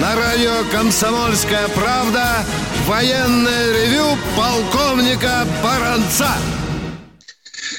На 0.00 0.14
радио 0.14 0.64
«Комсомольская 0.70 1.68
правда» 1.68 2.44
военное 2.86 3.72
ревю 3.72 4.16
полковника 4.36 5.46
Баранца. 5.62 6.30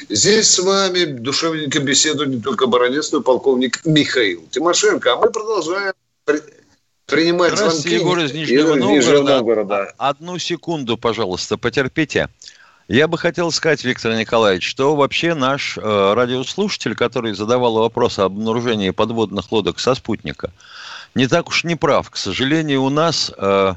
Здесь 0.10 0.50
с 0.50 0.60
вами 0.60 1.06
душевненько 1.06 1.80
беседует 1.80 2.30
не 2.30 2.42
только 2.42 2.68
баронец, 2.68 3.12
но 3.12 3.20
и 3.20 3.24
полковник 3.24 3.86
Михаил 3.86 4.44
Тимошенко. 4.52 5.14
А 5.14 5.16
мы 5.18 5.32
продолжаем 5.32 5.94
принимать 7.10 7.54
Здравствуйте, 7.54 8.00
звонки. 8.00 8.04
Егор 8.04 8.20
из 8.20 8.34
Нижнего, 8.34 8.76
из 8.76 8.80
Новгорода. 8.80 9.38
Новгорода. 9.38 9.94
Одну 9.98 10.38
секунду, 10.38 10.98
пожалуйста, 10.98 11.58
потерпите. 11.58 12.30
Я 12.88 13.08
бы 13.08 13.18
хотел 13.18 13.52
сказать, 13.52 13.84
Виктор 13.84 14.14
Николаевич, 14.16 14.68
что 14.68 14.96
вообще 14.96 15.36
наш 15.36 15.78
э, 15.78 16.14
радиослушатель, 16.14 16.96
который 16.96 17.34
задавал 17.34 17.76
вопрос 17.76 18.18
об 18.18 18.34
обнаружении 18.34 18.90
подводных 18.90 19.52
лодок 19.52 19.80
со 19.80 19.94
спутника, 19.94 20.52
не 21.14 21.28
так 21.28 21.50
уж 21.50 21.64
не 21.64 21.76
прав. 21.76 22.10
К 22.10 22.18
сожалению, 22.18 22.84
у 22.84 22.90
нас 22.90 23.32
э, 23.38 23.74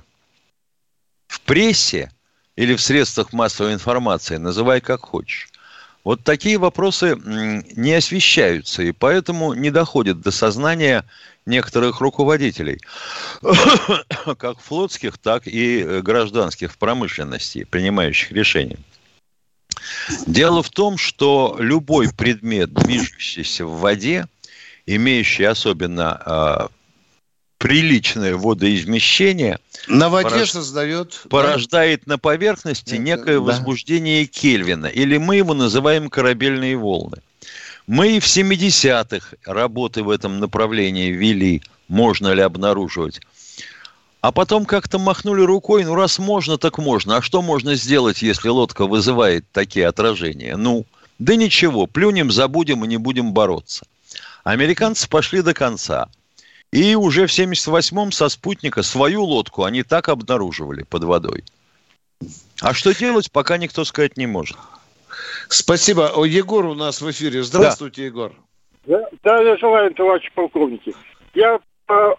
в 1.26 1.40
прессе 1.42 2.10
или 2.56 2.74
в 2.74 2.80
средствах 2.80 3.32
массовой 3.32 3.74
информации, 3.74 4.36
называй 4.36 4.80
как 4.80 5.02
хочешь, 5.02 5.48
вот 6.04 6.24
такие 6.24 6.58
вопросы 6.58 7.16
не 7.24 7.94
освещаются, 7.94 8.82
и 8.82 8.92
поэтому 8.92 9.54
не 9.54 9.70
доходят 9.70 10.20
до 10.20 10.30
сознания 10.32 11.04
некоторых 11.46 12.00
руководителей, 12.00 12.80
как 14.38 14.60
флотских, 14.60 15.18
так 15.18 15.46
и 15.46 15.80
э, 15.80 16.00
гражданских 16.02 16.72
в 16.72 16.78
промышленности, 16.78 17.64
принимающих 17.64 18.32
решения. 18.32 18.78
Дело 20.26 20.62
в 20.62 20.70
том, 20.70 20.98
что 20.98 21.56
любой 21.58 22.12
предмет, 22.12 22.72
движущийся 22.72 23.66
в 23.66 23.80
воде, 23.80 24.26
имеющий 24.86 25.44
особенно 25.44 26.20
э, 26.24 26.68
приличное 27.58 28.36
водоизмещение, 28.36 29.58
на 29.88 30.08
воде 30.08 30.30
порож... 30.30 30.50
создает, 30.50 31.22
порождает 31.28 32.02
да? 32.06 32.14
на 32.14 32.18
поверхности 32.18 32.96
некое 32.96 33.34
да. 33.34 33.40
возбуждение 33.40 34.26
Кельвина, 34.26 34.86
или 34.86 35.16
мы 35.16 35.36
его 35.36 35.54
называем 35.54 36.10
корабельные 36.10 36.76
волны. 36.76 37.18
Мы 37.86 38.16
и 38.16 38.20
в 38.20 38.26
70-х 38.26 39.36
работы 39.44 40.02
в 40.02 40.10
этом 40.10 40.38
направлении 40.38 41.10
вели, 41.10 41.62
можно 41.88 42.32
ли 42.32 42.42
обнаруживать. 42.42 43.20
А 44.20 44.30
потом 44.30 44.66
как-то 44.66 45.00
махнули 45.00 45.42
рукой, 45.42 45.84
ну 45.84 45.96
раз 45.96 46.20
можно, 46.20 46.56
так 46.56 46.78
можно. 46.78 47.16
А 47.16 47.22
что 47.22 47.42
можно 47.42 47.74
сделать, 47.74 48.22
если 48.22 48.48
лодка 48.48 48.86
вызывает 48.86 49.44
такие 49.50 49.88
отражения? 49.88 50.56
Ну, 50.56 50.86
да 51.18 51.34
ничего, 51.34 51.86
плюнем, 51.88 52.30
забудем 52.30 52.84
и 52.84 52.88
не 52.88 52.98
будем 52.98 53.32
бороться. 53.32 53.84
Американцы 54.44 55.08
пошли 55.08 55.42
до 55.42 55.54
конца. 55.54 56.08
И 56.70 56.94
уже 56.94 57.26
в 57.26 57.30
78-м 57.30 58.12
со 58.12 58.28
спутника 58.28 58.82
свою 58.82 59.24
лодку 59.24 59.64
они 59.64 59.82
так 59.82 60.08
обнаруживали 60.08 60.84
под 60.84 61.04
водой. 61.04 61.44
А 62.60 62.74
что 62.74 62.94
делать, 62.94 63.30
пока 63.30 63.58
никто 63.58 63.84
сказать 63.84 64.16
не 64.16 64.26
может. 64.26 64.56
Спасибо. 65.48 66.10
О, 66.14 66.24
Егор 66.24 66.64
у 66.66 66.74
нас 66.74 67.00
в 67.00 67.10
эфире. 67.10 67.42
Здравствуйте, 67.42 68.02
да. 68.02 68.06
Егор. 68.06 68.32
Да, 68.86 69.08
да, 69.22 69.42
я 69.42 69.56
желаю, 69.56 69.94
товарищи 69.94 70.30
полковники. 70.34 70.94
Я 71.34 71.60
по 71.86 72.16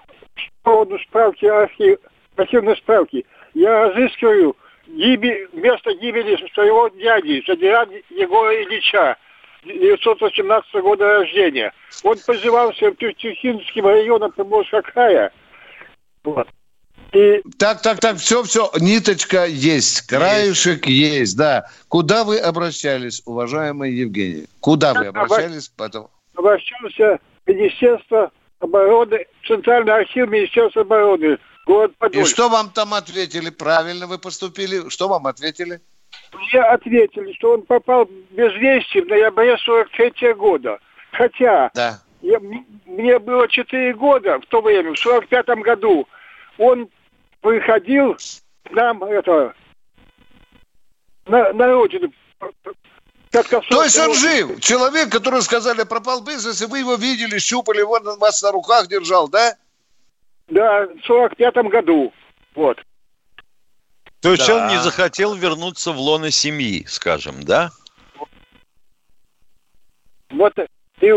поводу 0.64 0.98
справки, 1.00 1.46
архив, 1.46 2.00
архивной 2.36 2.78
справки, 2.78 3.26
я 3.54 3.90
разыскиваю 3.90 4.56
гибель, 4.88 5.50
место 5.54 5.94
гибели 5.96 6.36
своего 6.54 6.90
дяди, 6.90 7.44
Жадиран 7.46 7.90
Егора 8.10 8.64
Ильича, 8.64 9.18
1918 9.64 10.74
года 10.82 11.20
рождения. 11.20 11.74
Он 12.04 12.18
позывался 12.26 12.92
в 12.92 12.96
Тюхинским 12.96 13.86
районом 13.86 14.32
Приморского 14.32 14.82
края. 14.82 15.32
Вот. 16.24 16.48
И... 17.14 17.44
Так, 17.60 17.82
так, 17.82 18.00
так, 18.00 18.18
все, 18.18 18.42
все, 18.44 18.72
ниточка 18.80 19.46
есть, 19.46 20.02
краешек 20.02 20.88
есть. 20.88 21.14
есть, 21.14 21.38
да. 21.38 21.70
Куда 21.88 22.24
вы 22.24 22.40
обращались, 22.40 23.22
уважаемый 23.26 23.92
Евгений? 23.92 24.48
Куда 24.60 24.94
вы 24.94 25.08
обращались? 25.08 25.70
Потом? 25.70 26.10
Обращался 26.36 27.20
в 27.46 27.50
Министерство 27.50 28.32
обороны, 28.60 29.28
Центральный 29.46 29.94
архив 29.94 30.28
Министерства 30.28 30.82
обороны, 30.82 31.38
город 31.68 31.94
Подольск. 32.00 32.28
И 32.28 32.34
что 32.34 32.50
вам 32.50 32.72
там 32.72 32.96
ответили? 32.96 33.52
Правильно 33.52 34.08
вы 34.08 34.18
поступили? 34.18 34.90
Что 34.90 35.08
вам 35.08 35.28
ответили? 35.28 35.82
Мне 36.34 36.62
ответили, 36.62 37.32
что 37.34 37.54
он 37.54 37.62
попал 37.62 38.06
без 38.32 38.54
вести 38.56 39.02
в 39.02 39.08
ноябре 39.08 39.56
43 39.58 40.34
года. 40.34 40.80
Хотя 41.12 41.70
да. 41.76 42.00
я, 42.22 42.40
мне 42.40 43.20
было 43.20 43.48
4 43.48 43.94
года 43.94 44.40
в 44.40 44.46
то 44.48 44.62
время, 44.62 44.94
в 44.94 45.00
45 45.00 45.48
году. 45.60 46.08
Он 46.58 46.90
приходил 47.44 48.16
к 48.64 48.72
нам 48.72 49.04
это, 49.04 49.54
на, 51.28 51.54
на 51.54 51.68
родину. 51.68 52.12
То 53.30 53.84
есть 53.84 54.00
он 54.00 54.14
жив. 54.16 54.60
Человек, 54.62 55.12
который 55.12 55.42
сказали, 55.42 55.84
пропал 55.84 56.22
без 56.24 56.46
вести, 56.46 56.66
вы 56.66 56.80
его 56.80 56.96
видели, 56.96 57.38
щупали, 57.40 57.82
он 57.82 58.18
вас 58.18 58.42
на 58.42 58.52
руках 58.52 58.88
держал, 58.88 59.28
да? 59.28 59.56
Да, 60.48 60.88
в 60.88 61.06
45 61.06 61.56
году. 61.70 62.14
Вот. 62.56 62.78
То 64.22 64.32
есть 64.32 64.48
да. 64.48 64.56
он 64.56 64.68
не 64.70 64.80
захотел 64.82 65.34
вернуться 65.34 65.92
в 65.92 66.00
лоно 66.00 66.32
семьи, 66.32 66.86
скажем, 66.88 67.44
да? 67.44 67.72
Вот 70.30 70.54
и 71.02 71.14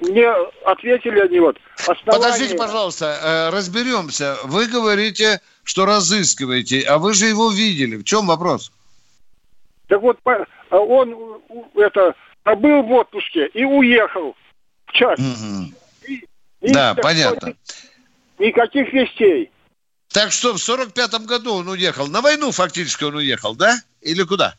мне 0.00 0.28
ответили 0.64 1.20
они 1.20 1.40
вот. 1.40 1.56
Основание... 1.86 2.04
Подождите, 2.04 2.56
пожалуйста, 2.56 3.18
э, 3.22 3.48
разберемся. 3.50 4.36
Вы 4.44 4.66
говорите, 4.66 5.40
что 5.62 5.86
разыскиваете, 5.86 6.80
а 6.82 6.98
вы 6.98 7.14
же 7.14 7.26
его 7.26 7.50
видели. 7.50 7.96
В 7.96 8.04
чем 8.04 8.26
вопрос? 8.26 8.72
Так 9.88 10.00
вот, 10.00 10.18
а 10.24 10.78
он 10.78 11.40
это 11.74 12.14
был 12.44 12.82
в 12.82 12.92
отпуске 12.92 13.46
и 13.48 13.64
уехал 13.64 14.36
в 14.86 14.92
час. 14.92 15.18
Угу. 15.18 15.74
И, 16.08 16.24
и 16.60 16.72
да, 16.72 16.94
понятно. 16.94 17.54
Никаких 18.38 18.92
вестей. 18.92 19.50
Так 20.12 20.32
что 20.32 20.52
в 20.52 20.58
сорок 20.58 20.92
пятом 20.92 21.26
году 21.26 21.54
он 21.54 21.68
уехал. 21.68 22.06
На 22.06 22.20
войну 22.20 22.52
фактически 22.52 23.04
он 23.04 23.16
уехал, 23.16 23.54
да? 23.54 23.76
Или 24.00 24.22
куда? 24.22 24.54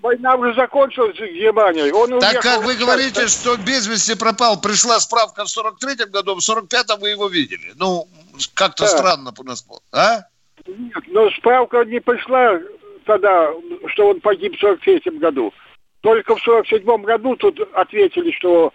Война 0.00 0.34
уже 0.34 0.54
закончилась 0.54 1.16
в 1.16 1.24
Германии. 1.24 1.88
Он 1.92 2.18
так 2.18 2.42
как 2.42 2.64
вы 2.64 2.74
говорите, 2.74 3.28
что 3.28 3.56
без 3.56 3.86
вести 3.86 4.16
пропал, 4.16 4.60
пришла 4.60 4.98
справка 4.98 5.44
в 5.44 5.48
43-м 5.48 6.10
году, 6.10 6.34
в 6.34 6.38
45-м 6.38 6.98
вы 6.98 7.10
его 7.10 7.28
видели. 7.28 7.72
Ну, 7.76 8.08
как-то 8.54 8.84
да. 8.84 8.88
странно 8.88 9.32
у 9.38 9.42
нас 9.44 9.62
было. 9.62 9.78
А? 9.92 10.24
Нет, 10.66 11.04
но 11.08 11.30
справка 11.30 11.84
не 11.84 12.00
пришла 12.00 12.58
тогда, 13.06 13.50
что 13.86 14.08
он 14.08 14.20
погиб 14.20 14.58
в 14.58 14.64
43-м 14.64 15.18
году. 15.18 15.54
Только 16.00 16.34
в 16.34 16.44
47-м 16.44 17.02
году 17.02 17.36
тут 17.36 17.60
ответили, 17.74 18.32
что 18.32 18.72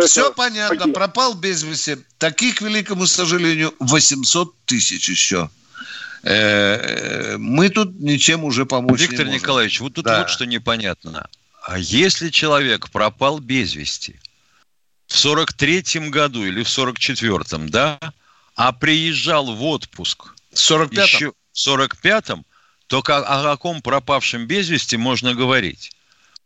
Все 0.00 0.32
понятно, 0.32 0.76
погиб. 0.76 0.94
пропал 0.94 1.34
без 1.34 1.62
вести. 1.62 1.98
Таких, 2.18 2.56
к 2.56 2.62
великому 2.62 3.06
сожалению, 3.06 3.72
800 3.78 4.52
тысяч 4.64 5.08
еще. 5.08 5.48
Э, 6.28 7.36
мы 7.38 7.68
тут 7.68 8.00
ничем 8.00 8.42
уже 8.42 8.66
помочь 8.66 9.00
Виктор 9.00 9.20
не 9.20 9.24
можем. 9.26 9.40
Николаевич, 9.40 9.80
вот 9.80 9.94
тут 9.94 10.04
да. 10.04 10.18
вот 10.18 10.30
что 10.30 10.44
непонятно. 10.44 11.28
А 11.62 11.78
если 11.78 12.30
человек 12.30 12.90
пропал 12.90 13.38
без 13.38 13.76
вести 13.76 14.18
в 15.06 15.14
43-м 15.14 16.10
году 16.10 16.44
или 16.44 16.64
в 16.64 16.66
44-м, 16.66 17.68
да, 17.68 18.00
а 18.56 18.72
приезжал 18.72 19.54
в 19.54 19.62
отпуск 19.64 20.34
в 20.50 20.56
45-м, 20.56 21.04
еще 21.04 21.32
в 21.52 21.68
45-м 21.68 22.44
то 22.88 22.98
о 22.98 23.02
каком 23.02 23.80
пропавшем 23.80 24.46
без 24.48 24.68
вести 24.68 24.96
можно 24.96 25.32
говорить? 25.32 25.92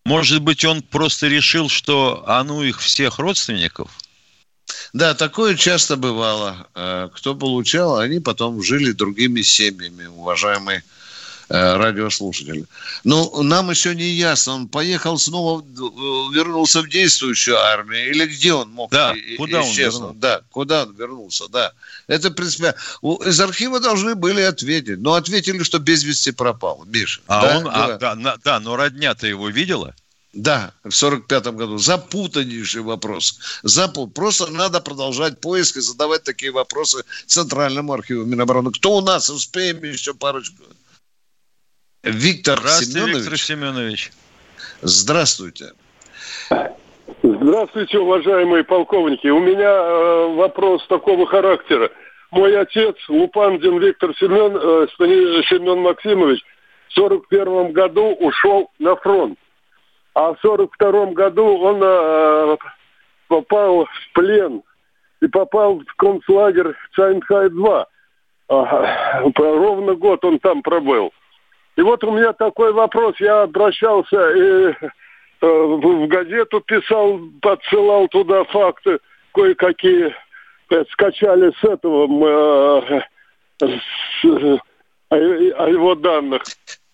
Может 0.05 0.43
быть, 0.43 0.63
он 0.65 0.83
просто 0.83 1.29
решил, 1.29 1.71
что 1.71 2.25
а 2.27 2.45
ну 2.45 2.63
их 2.63 2.81
всех 2.81 3.19
родственников? 3.19 3.91
Да, 4.93 5.15
такое 5.15 5.57
часто 5.57 5.97
бывало. 5.97 6.69
Э, 6.75 7.09
кто 7.15 7.35
получал, 7.35 7.99
они 7.99 8.21
потом 8.21 8.63
жили 8.63 8.93
другими 8.93 9.43
семьями, 9.43 10.07
уважаемые 10.07 10.83
Э, 11.53 11.79
радиослушателя. 11.79 12.65
Но 13.03 13.43
нам 13.43 13.71
еще 13.71 13.93
не 13.97 14.09
ясно, 14.11 14.55
он 14.55 14.69
поехал 14.69 15.19
снова, 15.19 15.61
э, 15.61 15.65
вернулся 16.33 16.81
в 16.81 16.89
действующую 16.89 17.59
армию, 17.59 18.09
или 18.09 18.25
где 18.27 18.53
он 18.53 18.71
мог 18.71 18.93
да, 18.93 19.17
куда 19.37 19.63
он 19.63 19.73
вернулся? 19.73 20.15
Да, 20.15 20.43
куда 20.53 20.85
он 20.85 20.95
вернулся, 20.95 21.49
да. 21.49 21.73
Это, 22.07 22.31
в 22.31 22.35
принципе, 22.35 22.77
из 23.03 23.41
архива 23.41 23.81
должны 23.81 24.15
были 24.15 24.43
ответить. 24.43 25.01
Но 25.01 25.15
ответили, 25.15 25.65
что 25.65 25.81
без 25.81 26.05
вести 26.05 26.31
пропал, 26.31 26.85
Миша. 26.87 27.21
А 27.27 27.43
да? 27.43 27.59
он, 27.59 27.67
а, 27.67 27.99
да, 27.99 28.15
да, 28.15 28.37
да, 28.45 28.61
но 28.61 28.77
родня-то 28.77 29.27
его 29.27 29.49
видела? 29.49 29.97
Да, 30.33 30.73
в 30.85 30.93
сорок 30.93 31.27
пятом 31.27 31.57
году. 31.57 31.79
Запутаннейший 31.79 32.83
вопрос. 32.83 33.61
Запут. 33.63 34.15
Просто 34.15 34.51
надо 34.53 34.81
продолжать 34.81 35.41
поиск 35.41 35.77
и 35.77 35.81
задавать 35.81 36.23
такие 36.23 36.53
вопросы 36.53 37.05
Центральному 37.27 37.93
архиву 37.93 38.25
Минобороны. 38.25 38.71
Кто 38.71 38.99
у 38.99 39.01
нас? 39.01 39.29
Успеем 39.29 39.83
еще 39.83 40.15
парочку. 40.15 40.63
Виктор 42.05 42.59
Здравствуйте, 42.61 42.93
Семенович. 42.93 43.17
Виктор 43.17 43.39
Семенович. 43.39 44.13
Здравствуйте. 44.83 45.73
Здравствуйте, 47.23 47.99
уважаемые 47.99 48.65
полковники. 48.65 49.27
У 49.27 49.41
меня 49.41 49.69
э, 49.69 50.35
вопрос 50.37 50.87
такого 50.87 51.27
характера. 51.27 51.91
Мой 52.31 52.57
отец, 52.57 52.97
Лупандин 53.09 53.79
Виктор 53.79 54.15
Семен, 54.17 54.57
э, 54.57 54.87
Семен 55.49 55.81
Максимович, 55.81 56.41
в 56.89 56.95
41 56.95 57.73
году 57.73 58.15
ушел 58.15 58.71
на 58.79 58.95
фронт. 58.97 59.39
А 60.15 60.35
в 60.35 60.41
42 60.41 61.07
году 61.13 61.59
он 61.59 61.81
э, 61.83 62.57
попал 63.29 63.85
в 63.85 64.13
плен 64.15 64.63
и 65.21 65.29
попал 65.29 65.81
в 65.81 65.95
концлагерь 65.97 66.75
Цайнхай-2. 66.97 67.85
Э, 68.49 69.31
ровно 69.37 69.95
год 69.95 70.25
он 70.25 70.39
там 70.41 70.63
пробыл. 70.63 71.13
И 71.77 71.83
вот 71.83 72.03
у 72.05 72.11
меня 72.11 72.33
такой 72.33 72.73
вопрос. 72.73 73.15
Я 73.21 73.43
обращался 73.43 74.31
и 74.33 74.73
э, 74.73 74.87
в 75.41 76.07
газету 76.09 76.61
писал, 76.61 77.21
подсылал 77.41 78.09
туда 78.09 78.45
факты 78.45 78.99
кое-какие. 79.33 80.15
Э, 80.71 80.85
скачали 80.91 81.53
с 81.61 81.65
этого 81.65 82.07
э, 82.89 83.01
с, 83.61 84.25
о, 84.25 85.15
о 85.15 85.69
его 85.69 85.95
данных. 85.95 86.43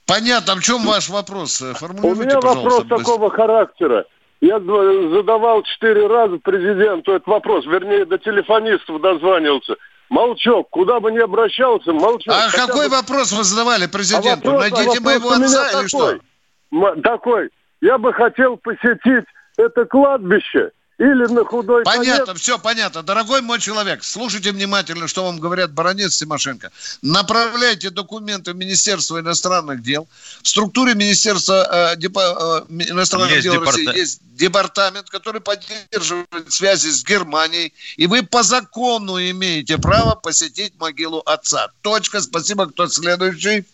Понятно. 0.07 0.55
В 0.57 0.61
чем 0.61 0.85
ваш 0.85 1.09
вопрос? 1.09 1.63
Формулируйте, 1.75 2.21
У 2.21 2.25
меня 2.25 2.41
вопрос 2.41 2.83
быстро. 2.85 2.99
такого 2.99 3.31
характера. 3.31 4.05
Я 4.41 4.59
задавал 4.59 5.63
четыре 5.63 6.07
раза 6.07 6.39
президенту 6.39 7.13
этот 7.13 7.27
вопрос, 7.27 7.65
вернее, 7.67 8.05
до 8.05 8.19
телефонистов 8.19 9.01
дозванивался. 9.01 9.77
Молчок, 10.09 10.69
куда 10.71 11.01
бы 11.01 11.11
ни 11.11 11.19
обращался, 11.19 11.93
молчок. 11.93 12.33
А 12.33 12.49
Хотя 12.49 12.67
какой 12.67 12.89
бы... 12.89 12.97
вопрос 12.97 13.33
вы 13.33 13.43
задавали 13.43 13.87
президенту? 13.87 14.51
А 14.51 14.53
вопрос, 14.53 14.71
Найдите 14.71 14.99
а 14.99 15.01
моего 15.03 15.31
отца 15.31 15.65
или 15.65 15.73
такой, 15.73 15.89
что? 15.89 17.01
Такой. 17.03 17.51
Я 17.81 17.99
бы 17.99 18.13
хотел 18.13 18.57
посетить 18.57 19.25
это 19.57 19.85
кладбище 19.87 20.71
или 20.99 21.27
на 21.27 21.45
худой 21.45 21.85
Понятно, 21.85 22.27
конец... 22.27 22.41
все 22.41 22.59
понятно. 22.59 23.03
Дорогой 23.03 23.43
мой 23.43 23.61
человек, 23.61 24.03
слушайте 24.03 24.51
внимательно, 24.51 25.09
что 25.09 25.25
вам 25.25 25.39
говорят 25.39 25.73
баронец 25.73 26.17
Тимошенко. 26.17 26.71
Направляйте 27.03 27.91
документы 27.91 28.53
в 28.53 28.57
Министерство 28.57 29.21
иностранных 29.21 29.83
дел. 29.83 30.09
В 30.43 30.49
структуре 30.49 30.95
Министерства 30.95 31.93
э, 31.93 31.97
депо, 31.97 32.21
э, 32.21 32.73
иностранных 32.89 33.31
есть 33.33 33.43
дел 33.43 33.53
департамент. 33.55 33.89
России 33.89 34.01
есть 34.01 34.21
департамент, 34.37 35.11
который 35.11 35.43
поддерживает 35.43 36.51
связи 36.51 36.89
с 36.89 37.05
Германией. 37.05 37.75
И 37.99 38.07
вы 38.07 38.23
по 38.23 38.43
закону 38.43 39.19
имеете 39.19 39.77
право 39.77 40.15
посетить 40.15 40.73
могилу 40.79 41.21
отца. 41.27 41.69
Точка. 41.83 42.23
Спасибо. 42.23 42.67
Кто 42.67 42.89
следующий? 42.89 43.67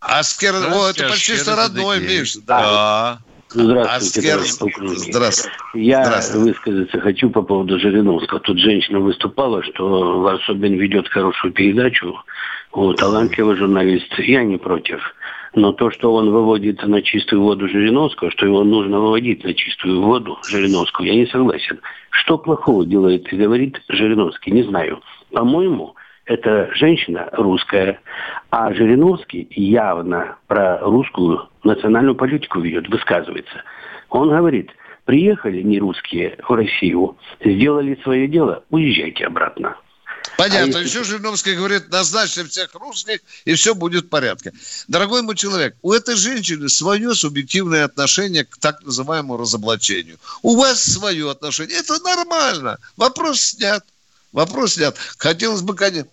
Аскер, 0.00 0.54
о, 0.56 0.90
это 0.90 1.08
почти 1.08 1.36
что 1.36 1.56
родной, 1.56 2.00
Миш. 2.00 2.34
Да. 2.34 2.60
да. 2.60 3.18
Здравствуйте, 3.54 4.34
Аскер... 4.34 4.70
Здравствуйте. 4.84 5.56
Я 5.74 6.04
Здравствуйте. 6.04 6.48
высказаться 6.48 7.00
хочу 7.00 7.30
по 7.30 7.42
поводу 7.42 7.78
Жириновского. 7.78 8.40
Тут 8.40 8.58
женщина 8.58 8.98
выступала, 8.98 9.62
что 9.62 10.20
Варсобин 10.20 10.74
ведет 10.74 11.08
хорошую 11.08 11.52
передачу, 11.52 12.18
вот, 12.72 12.96
талантливый 12.96 13.56
журналист. 13.56 14.12
Я 14.18 14.42
не 14.42 14.56
против. 14.56 15.00
Но 15.54 15.72
то, 15.72 15.90
что 15.92 16.12
он 16.14 16.32
выводит 16.32 16.82
на 16.82 17.00
чистую 17.00 17.42
воду 17.42 17.68
Жириновского, 17.68 18.32
что 18.32 18.44
его 18.44 18.64
нужно 18.64 18.98
выводить 18.98 19.44
на 19.44 19.54
чистую 19.54 20.02
воду 20.02 20.36
Жириновского, 20.48 21.04
я 21.04 21.14
не 21.14 21.26
согласен. 21.26 21.80
Что 22.10 22.38
плохого 22.38 22.84
делает 22.84 23.32
и 23.32 23.36
говорит 23.36 23.80
Жириновский, 23.88 24.50
не 24.50 24.64
знаю. 24.64 25.00
По-моему, 25.30 25.94
это 26.26 26.70
женщина 26.74 27.28
русская, 27.32 28.00
а 28.50 28.74
Жириновский 28.74 29.46
явно 29.50 30.38
про 30.48 30.80
русскую 30.80 31.48
национальную 31.64 32.14
политику 32.14 32.60
ведет, 32.60 32.88
высказывается. 32.88 33.62
Он 34.10 34.28
говорит, 34.30 34.70
приехали 35.04 35.62
не 35.62 35.78
русские 35.78 36.38
в 36.48 36.52
Россию, 36.52 37.16
сделали 37.44 37.98
свое 38.02 38.28
дело, 38.28 38.64
уезжайте 38.70 39.26
обратно. 39.26 39.76
Понятно. 40.36 40.78
А 40.78 40.82
если... 40.82 40.84
Еще 40.84 41.04
Жириновский 41.04 41.54
говорит, 41.54 41.90
назначьте 41.90 42.44
всех 42.44 42.74
русских, 42.74 43.20
и 43.44 43.54
все 43.54 43.74
будет 43.74 44.06
в 44.06 44.08
порядке. 44.08 44.52
Дорогой 44.88 45.22
мой 45.22 45.36
человек, 45.36 45.76
у 45.82 45.92
этой 45.92 46.16
женщины 46.16 46.68
свое 46.68 47.14
субъективное 47.14 47.84
отношение 47.84 48.44
к 48.44 48.56
так 48.56 48.82
называемому 48.82 49.36
разоблачению. 49.36 50.18
У 50.42 50.56
вас 50.56 50.82
свое 50.82 51.30
отношение. 51.30 51.78
Это 51.78 52.02
нормально. 52.02 52.78
Вопрос 52.96 53.40
снят. 53.40 53.84
Вопрос 54.32 54.74
снят. 54.74 54.96
Хотелось 55.18 55.62
бы, 55.62 55.74
конечно... 55.74 56.08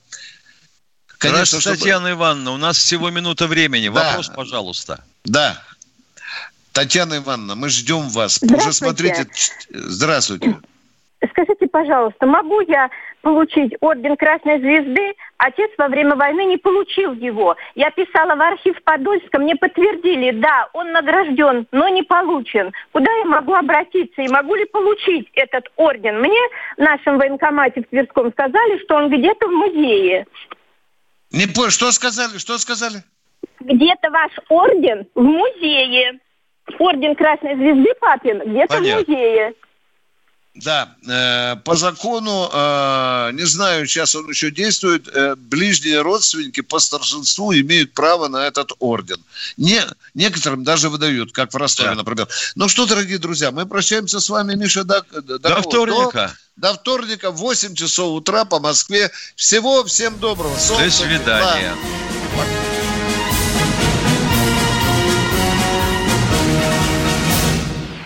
Конечно, 1.18 1.62
чтобы... 1.62 1.78
Татьяна 1.78 2.12
Ивановна, 2.12 2.52
у 2.52 2.58
нас 2.58 2.78
всего 2.78 3.12
минута 3.12 3.46
времени. 3.46 3.90
Да. 3.90 4.10
Вопрос, 4.10 4.30
пожалуйста. 4.30 5.04
Да. 5.26 5.62
Татьяна 6.74 7.18
Ивановна, 7.18 7.56
мы 7.56 7.70
ждем 7.70 8.10
вас. 8.10 8.42
Уже 8.42 8.72
смотрите. 8.72 9.28
Здравствуйте. 9.70 10.58
Скажите, 11.30 11.68
пожалуйста, 11.68 12.26
могу 12.26 12.62
я 12.62 12.90
получить 13.22 13.76
орден 13.80 14.18
Красной 14.18 14.60
Звезды? 14.60 15.14
Отец 15.38 15.70
во 15.78 15.88
время 15.88 16.16
войны 16.16 16.46
не 16.46 16.58
получил 16.58 17.14
его. 17.14 17.56
Я 17.76 17.92
писала 17.92 18.36
в 18.36 18.42
архив 18.42 18.82
Подольска, 18.84 19.38
мне 19.38 19.56
подтвердили, 19.56 20.32
да, 20.32 20.70
он 20.74 20.92
награжден, 20.92 21.68
но 21.72 21.90
не 21.90 22.02
получен. 22.02 22.72
Куда 22.92 23.12
я 23.12 23.26
могу 23.26 23.54
обратиться 23.54 24.22
и 24.22 24.30
могу 24.30 24.56
ли 24.56 24.66
получить 24.66 25.30
этот 25.34 25.66
орден? 25.76 26.20
Мне 26.22 26.40
в 26.78 26.82
нашем 26.82 27.20
военкомате 27.20 27.82
в 27.82 27.90
Тверском 27.90 28.32
сказали, 28.32 28.84
что 28.84 28.96
он 28.96 29.10
где-то 29.10 29.48
в 29.48 29.52
музее. 29.52 30.26
Не 31.32 31.46
понял, 31.46 31.70
что 31.70 31.92
сказали, 31.92 32.40
что 32.40 32.58
сказали? 32.58 33.04
Где-то 33.62 34.10
ваш 34.10 34.32
орден 34.50 35.08
в 35.16 35.22
музее. 35.22 36.20
Орден 36.80 37.16
Красной 37.16 37.56
Звезды 37.56 37.94
папин 38.00 38.40
где-то 38.46 38.78
в 38.78 38.82
музее. 38.82 39.54
Да, 40.54 40.96
э, 41.08 41.56
по 41.64 41.76
закону, 41.76 42.50
э, 42.52 43.32
не 43.34 43.46
знаю, 43.46 43.88
сейчас 43.88 44.16
он 44.16 44.28
еще 44.28 44.52
действует, 44.52 45.08
э, 45.08 45.36
ближние 45.38 46.02
родственники 46.02 46.60
по 46.60 46.80
старшинству 46.80 47.54
имеют 47.54 47.94
право 47.94 48.28
на 48.28 48.46
этот 48.48 48.74
орден. 48.80 49.24
Не, 49.56 49.82
некоторым 50.14 50.66
даже 50.66 50.90
выдают, 50.90 51.32
как 51.32 51.54
в 51.54 51.56
Ростове, 51.56 51.92
да. 51.92 51.96
например. 51.96 52.28
Ну 52.56 52.68
что, 52.68 52.86
дорогие 52.86 53.18
друзья, 53.18 53.52
мы 53.52 53.66
прощаемся 53.66 54.20
с 54.20 54.30
вами, 54.30 54.56
Миша, 54.56 54.84
до, 54.84 55.06
до, 55.22 55.40
до 55.40 55.62
вторника. 55.62 56.34
До, 56.58 56.74
до 56.74 56.80
вторника 56.80 57.32
в 57.32 57.38
8 57.38 57.74
часов 57.74 58.14
утра 58.14 58.44
по 58.44 58.60
Москве. 58.60 59.10
Всего 59.38 59.86
всем 59.86 60.20
доброго. 60.20 60.58
Солнца, 60.58 60.84
до 60.84 60.92
свидания. 60.92 61.76
Тепла. 61.76 62.71